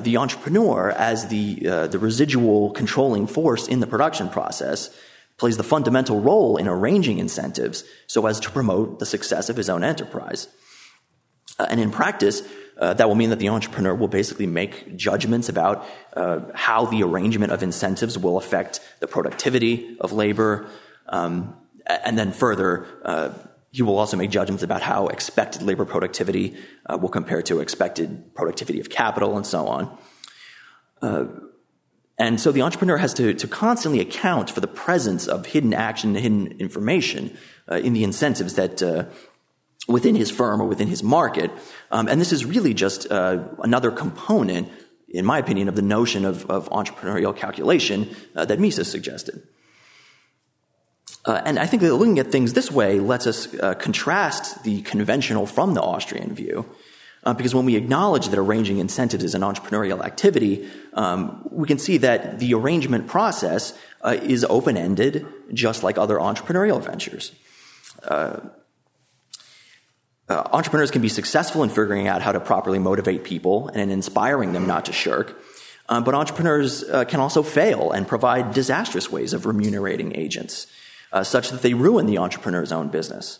the 0.00 0.16
entrepreneur, 0.16 0.92
as 0.92 1.26
the, 1.26 1.54
the 1.90 1.98
residual 1.98 2.70
controlling 2.70 3.26
force 3.26 3.66
in 3.66 3.80
the 3.80 3.88
production 3.88 4.28
process, 4.28 4.90
plays 5.36 5.56
the 5.56 5.64
fundamental 5.64 6.20
role 6.20 6.56
in 6.56 6.68
arranging 6.68 7.18
incentives 7.18 7.84
so 8.06 8.26
as 8.26 8.38
to 8.40 8.50
promote 8.50 8.98
the 8.98 9.06
success 9.06 9.48
of 9.48 9.56
his 9.56 9.68
own 9.68 9.82
enterprise. 9.82 10.48
Uh, 11.58 11.66
and 11.70 11.80
in 11.80 11.90
practice, 11.90 12.42
uh, 12.78 12.94
that 12.94 13.08
will 13.08 13.14
mean 13.14 13.30
that 13.30 13.38
the 13.38 13.48
entrepreneur 13.48 13.94
will 13.94 14.08
basically 14.08 14.46
make 14.46 14.96
judgments 14.96 15.48
about 15.48 15.86
uh, 16.14 16.40
how 16.54 16.86
the 16.86 17.02
arrangement 17.02 17.52
of 17.52 17.62
incentives 17.62 18.18
will 18.18 18.36
affect 18.36 18.80
the 19.00 19.06
productivity 19.06 19.96
of 20.00 20.12
labor. 20.12 20.68
Um, 21.08 21.56
and 21.86 22.18
then 22.18 22.32
further, 22.32 22.86
uh, 23.04 23.30
he 23.70 23.82
will 23.82 23.98
also 23.98 24.16
make 24.16 24.30
judgments 24.30 24.62
about 24.62 24.82
how 24.82 25.08
expected 25.08 25.62
labor 25.62 25.84
productivity 25.84 26.56
uh, 26.86 26.96
will 26.96 27.08
compare 27.08 27.42
to 27.42 27.60
expected 27.60 28.34
productivity 28.34 28.80
of 28.80 28.90
capital 28.90 29.36
and 29.36 29.46
so 29.46 29.66
on. 29.66 29.98
Uh, 31.02 31.24
and 32.16 32.40
so 32.40 32.52
the 32.52 32.62
entrepreneur 32.62 32.96
has 32.96 33.12
to, 33.14 33.34
to 33.34 33.48
constantly 33.48 34.00
account 34.00 34.48
for 34.48 34.60
the 34.60 34.68
presence 34.68 35.26
of 35.26 35.46
hidden 35.46 35.74
action, 35.74 36.10
and 36.10 36.18
hidden 36.18 36.60
information 36.60 37.36
uh, 37.70 37.76
in 37.76 37.92
the 37.92 38.04
incentives 38.04 38.54
that 38.54 38.80
within 39.86 40.14
his 40.14 40.30
firm 40.30 40.60
or 40.60 40.64
within 40.64 40.88
his 40.88 41.02
market. 41.02 41.50
Um, 41.90 42.08
and 42.08 42.20
this 42.20 42.32
is 42.32 42.44
really 42.44 42.74
just 42.74 43.10
uh, 43.10 43.44
another 43.62 43.90
component, 43.90 44.68
in 45.08 45.24
my 45.24 45.38
opinion, 45.38 45.68
of 45.68 45.76
the 45.76 45.82
notion 45.82 46.24
of, 46.24 46.50
of 46.50 46.68
entrepreneurial 46.70 47.36
calculation 47.36 48.14
uh, 48.34 48.44
that 48.46 48.58
Mises 48.58 48.90
suggested. 48.90 49.42
Uh, 51.26 51.40
and 51.44 51.58
I 51.58 51.66
think 51.66 51.82
that 51.82 51.94
looking 51.94 52.18
at 52.18 52.30
things 52.30 52.52
this 52.52 52.70
way 52.70 53.00
lets 53.00 53.26
us 53.26 53.52
uh, 53.54 53.74
contrast 53.74 54.62
the 54.62 54.82
conventional 54.82 55.46
from 55.46 55.74
the 55.74 55.80
Austrian 55.80 56.34
view. 56.34 56.66
Uh, 57.22 57.32
because 57.32 57.54
when 57.54 57.64
we 57.64 57.76
acknowledge 57.76 58.28
that 58.28 58.38
arranging 58.38 58.78
incentives 58.78 59.24
is 59.24 59.34
an 59.34 59.40
entrepreneurial 59.40 60.04
activity, 60.04 60.68
um, 60.92 61.46
we 61.50 61.66
can 61.66 61.78
see 61.78 61.96
that 61.96 62.38
the 62.38 62.52
arrangement 62.52 63.06
process 63.06 63.72
uh, 64.02 64.14
is 64.22 64.44
open 64.50 64.76
ended, 64.76 65.26
just 65.54 65.82
like 65.82 65.96
other 65.96 66.16
entrepreneurial 66.16 66.82
ventures. 66.82 67.32
Uh, 70.28 70.32
uh, 70.32 70.48
entrepreneurs 70.52 70.90
can 70.90 71.02
be 71.02 71.08
successful 71.08 71.62
in 71.62 71.68
figuring 71.68 72.08
out 72.08 72.22
how 72.22 72.32
to 72.32 72.40
properly 72.40 72.78
motivate 72.78 73.24
people 73.24 73.68
and 73.68 73.82
in 73.82 73.90
inspiring 73.90 74.52
them 74.52 74.66
not 74.66 74.84
to 74.86 74.92
shirk. 74.92 75.36
Uh, 75.88 76.00
but 76.00 76.14
entrepreneurs 76.14 76.82
uh, 76.84 77.04
can 77.04 77.20
also 77.20 77.42
fail 77.42 77.90
and 77.90 78.08
provide 78.08 78.54
disastrous 78.54 79.12
ways 79.12 79.34
of 79.34 79.44
remunerating 79.44 80.16
agents, 80.16 80.66
such 81.22 81.50
that 81.50 81.62
they 81.62 81.74
ruin 81.74 82.06
the 82.06 82.18
entrepreneur's 82.18 82.72
own 82.72 82.88
business. 82.88 83.38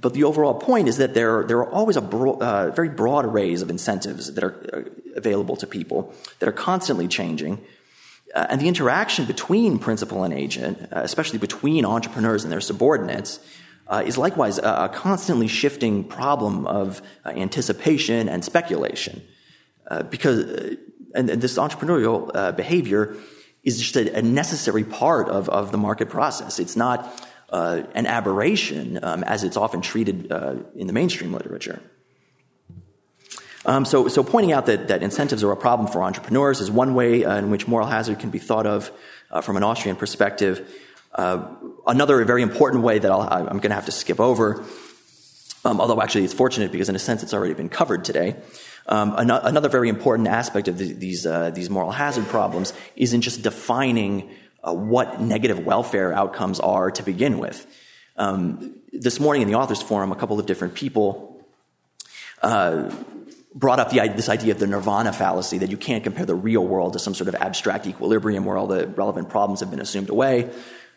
But 0.00 0.14
the 0.14 0.24
overall 0.24 0.54
point 0.54 0.88
is 0.88 0.96
that 0.96 1.14
there, 1.14 1.44
there 1.44 1.58
are 1.58 1.70
always 1.70 1.96
a 1.96 2.00
bro- 2.00 2.38
uh, 2.38 2.70
very 2.74 2.88
broad 2.88 3.24
arrays 3.24 3.62
of 3.62 3.70
incentives 3.70 4.32
that 4.32 4.42
are 4.42 4.54
uh, 4.72 4.90
available 5.16 5.56
to 5.56 5.66
people 5.66 6.14
that 6.38 6.48
are 6.48 6.52
constantly 6.52 7.08
changing. 7.08 7.60
Uh, 8.34 8.46
and 8.48 8.60
the 8.60 8.68
interaction 8.68 9.26
between 9.26 9.78
principal 9.78 10.24
and 10.24 10.32
agent, 10.32 10.80
uh, 10.92 11.00
especially 11.00 11.38
between 11.38 11.84
entrepreneurs 11.84 12.44
and 12.44 12.52
their 12.52 12.60
subordinates, 12.60 13.38
uh, 13.38 13.42
is 14.04 14.16
likewise 14.16 14.58
a, 14.58 14.90
constantly 14.92 15.48
shifting 15.48 16.04
problem 16.04 16.66
of 16.66 17.02
uh, 17.24 17.30
anticipation 17.30 18.28
and 18.28 18.44
speculation. 18.44 19.22
because, 20.10 20.76
and, 21.14 21.28
and, 21.30 21.42
this 21.42 21.58
entrepreneurial 21.58 22.56
behavior 22.56 23.16
is 23.64 23.78
just 23.78 23.96
a, 23.96 24.22
necessary 24.22 24.84
part 24.84 25.28
of, 25.28 25.72
the 25.72 25.78
market 25.78 26.08
process. 26.08 26.58
It's 26.58 26.76
not 26.76 27.28
uh, 27.50 27.82
an 27.94 28.06
aberration 28.06 28.98
um, 29.02 29.24
as 29.24 29.44
it's 29.44 29.56
often 29.56 29.80
treated 29.80 30.30
uh, 30.30 30.56
in 30.74 30.86
the 30.86 30.92
mainstream 30.92 31.32
literature. 31.32 31.80
Um, 33.66 33.84
so, 33.84 34.08
so 34.08 34.22
pointing 34.22 34.52
out 34.52 34.66
that, 34.66 34.88
that 34.88 35.02
incentives 35.02 35.44
are 35.44 35.52
a 35.52 35.56
problem 35.56 35.90
for 35.90 36.02
entrepreneurs 36.02 36.60
is 36.60 36.70
one 36.70 36.94
way 36.94 37.24
uh, 37.24 37.36
in 37.36 37.50
which 37.50 37.68
moral 37.68 37.86
hazard 37.86 38.18
can 38.18 38.30
be 38.30 38.38
thought 38.38 38.66
of 38.66 38.90
uh, 39.30 39.42
from 39.42 39.56
an 39.56 39.62
Austrian 39.62 39.96
perspective. 39.96 40.66
Uh, 41.12 41.54
another 41.86 42.24
very 42.24 42.42
important 42.42 42.84
way 42.84 42.98
that 42.98 43.10
i 43.10 43.40
am 43.40 43.58
going 43.58 43.70
to 43.70 43.74
have 43.74 43.86
to 43.86 43.92
skip 43.92 44.20
over, 44.20 44.64
um, 45.64 45.80
although 45.80 46.00
actually 46.00 46.24
it's 46.24 46.34
fortunate 46.34 46.70
because 46.70 46.88
in 46.88 46.94
a 46.94 47.00
sense 47.00 47.22
it's 47.22 47.34
already 47.34 47.54
been 47.54 47.68
covered 47.68 48.04
today. 48.04 48.36
Um, 48.86 49.14
an- 49.16 49.30
another 49.30 49.68
very 49.68 49.88
important 49.88 50.28
aspect 50.28 50.68
of 50.68 50.78
the, 50.78 50.92
these 50.92 51.26
uh, 51.26 51.50
these 51.50 51.68
moral 51.68 51.90
hazard 51.90 52.26
problems 52.26 52.72
is 52.96 53.12
in 53.12 53.20
just 53.20 53.42
defining 53.42 54.30
uh, 54.62 54.72
what 54.72 55.20
negative 55.20 55.64
welfare 55.66 56.12
outcomes 56.12 56.60
are 56.60 56.90
to 56.90 57.02
begin 57.02 57.38
with. 57.38 57.66
Um, 58.16 58.76
this 58.92 59.18
morning 59.18 59.42
in 59.42 59.48
the 59.48 59.54
authors 59.54 59.82
forum, 59.82 60.12
a 60.12 60.16
couple 60.16 60.38
of 60.38 60.46
different 60.46 60.74
people 60.74 61.44
uh, 62.42 62.90
brought 63.54 63.80
up 63.80 63.90
the, 63.90 63.98
this 64.14 64.28
idea 64.28 64.52
of 64.52 64.58
the 64.58 64.66
nirvana 64.66 65.12
fallacy 65.12 65.58
that 65.58 65.70
you 65.70 65.76
can't 65.76 66.04
compare 66.04 66.26
the 66.26 66.34
real 66.34 66.64
world 66.64 66.92
to 66.92 66.98
some 66.98 67.14
sort 67.14 67.28
of 67.28 67.34
abstract 67.36 67.86
equilibrium 67.86 68.44
where 68.44 68.56
all 68.56 68.66
the 68.66 68.86
relevant 68.86 69.28
problems 69.28 69.60
have 69.60 69.70
been 69.70 69.80
assumed 69.80 70.08
away. 70.08 70.50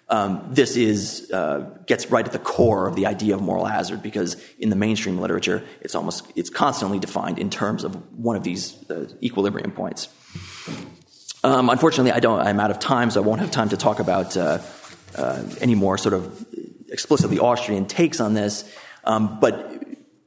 Um, 0.10 0.46
this 0.52 0.76
is 0.76 1.32
uh, 1.32 1.78
gets 1.88 2.12
right 2.12 2.26
at 2.26 2.34
the 2.34 2.40
core 2.40 2.88
of 2.88 2.96
the 2.96 3.06
idea 3.06 3.36
of 3.36 3.42
moral 3.42 3.66
hazard 3.66 4.04
because 4.04 4.38
in 4.60 4.70
the 4.70 4.76
mainstream 4.76 5.18
literature, 5.20 5.64
it's 5.82 5.96
almost 5.96 6.32
it's 6.36 6.50
constantly 6.50 7.00
defined 7.00 7.40
in 7.40 7.50
terms 7.50 7.84
of 7.84 7.96
one 8.18 8.36
of 8.36 8.44
these 8.44 8.78
uh, 8.90 9.08
equilibrium 9.22 9.72
points. 9.72 10.10
Um, 11.44 11.70
unfortunately, 11.70 12.12
I 12.12 12.20
don't. 12.20 12.40
I'm 12.40 12.60
out 12.60 12.72
of 12.72 12.80
time, 12.80 13.12
so 13.12 13.24
I 13.24 13.26
won't 13.26 13.42
have 13.42 13.52
time 13.52 13.70
to 13.70 13.78
talk 13.78 14.00
about 14.00 14.38
uh, 14.38 14.60
any 15.62 15.76
more 15.76 15.98
sort 15.98 16.14
of 16.14 16.46
explicitly 16.90 17.40
Austrian 17.40 17.86
takes 17.86 18.20
on 18.20 18.34
this. 18.34 18.70
Um, 19.04 19.40
but 19.40 19.84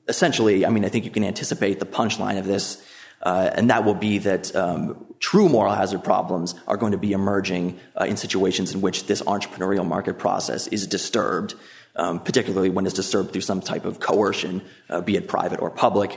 essentially, 0.08 0.66
I 0.66 0.70
mean, 0.70 0.84
I 0.84 0.88
think 0.88 1.04
you 1.04 1.10
can 1.10 1.24
anticipate 1.24 1.80
the 1.80 1.86
punchline 1.86 2.38
of 2.38 2.44
this, 2.44 2.82
uh, 3.26 3.50
and 3.54 3.70
that 3.70 3.84
will 3.84 3.94
be 3.94 4.18
that 4.18 4.54
um, 4.54 5.04
true 5.18 5.48
moral 5.48 5.74
hazard 5.74 6.04
problems 6.04 6.54
are 6.68 6.76
going 6.76 6.92
to 6.92 6.98
be 6.98 7.10
emerging 7.10 7.76
uh, 8.00 8.04
in 8.04 8.16
situations 8.16 8.72
in 8.72 8.80
which 8.80 9.06
this 9.08 9.20
entrepreneurial 9.22 9.84
market 9.84 10.16
process 10.16 10.68
is 10.68 10.86
disturbed, 10.86 11.56
um, 11.96 12.20
particularly 12.20 12.70
when 12.70 12.86
it's 12.86 12.94
disturbed 12.94 13.32
through 13.32 13.40
some 13.40 13.60
type 13.60 13.84
of 13.84 13.98
coercion, 13.98 14.62
uh, 14.88 15.00
be 15.00 15.16
it 15.16 15.26
private 15.26 15.60
or 15.60 15.70
public. 15.70 16.16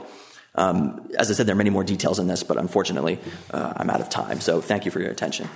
Um, 0.54 1.10
as 1.18 1.32
I 1.32 1.34
said, 1.34 1.46
there 1.46 1.54
are 1.54 1.58
many 1.58 1.70
more 1.70 1.82
details 1.82 2.20
in 2.20 2.28
this, 2.28 2.44
but 2.44 2.56
unfortunately, 2.56 3.18
uh, 3.50 3.72
I'm 3.74 3.90
out 3.90 4.00
of 4.00 4.08
time. 4.08 4.40
So 4.40 4.60
thank 4.60 4.84
you 4.84 4.92
for 4.92 5.00
your 5.00 5.10
attention. 5.10 5.48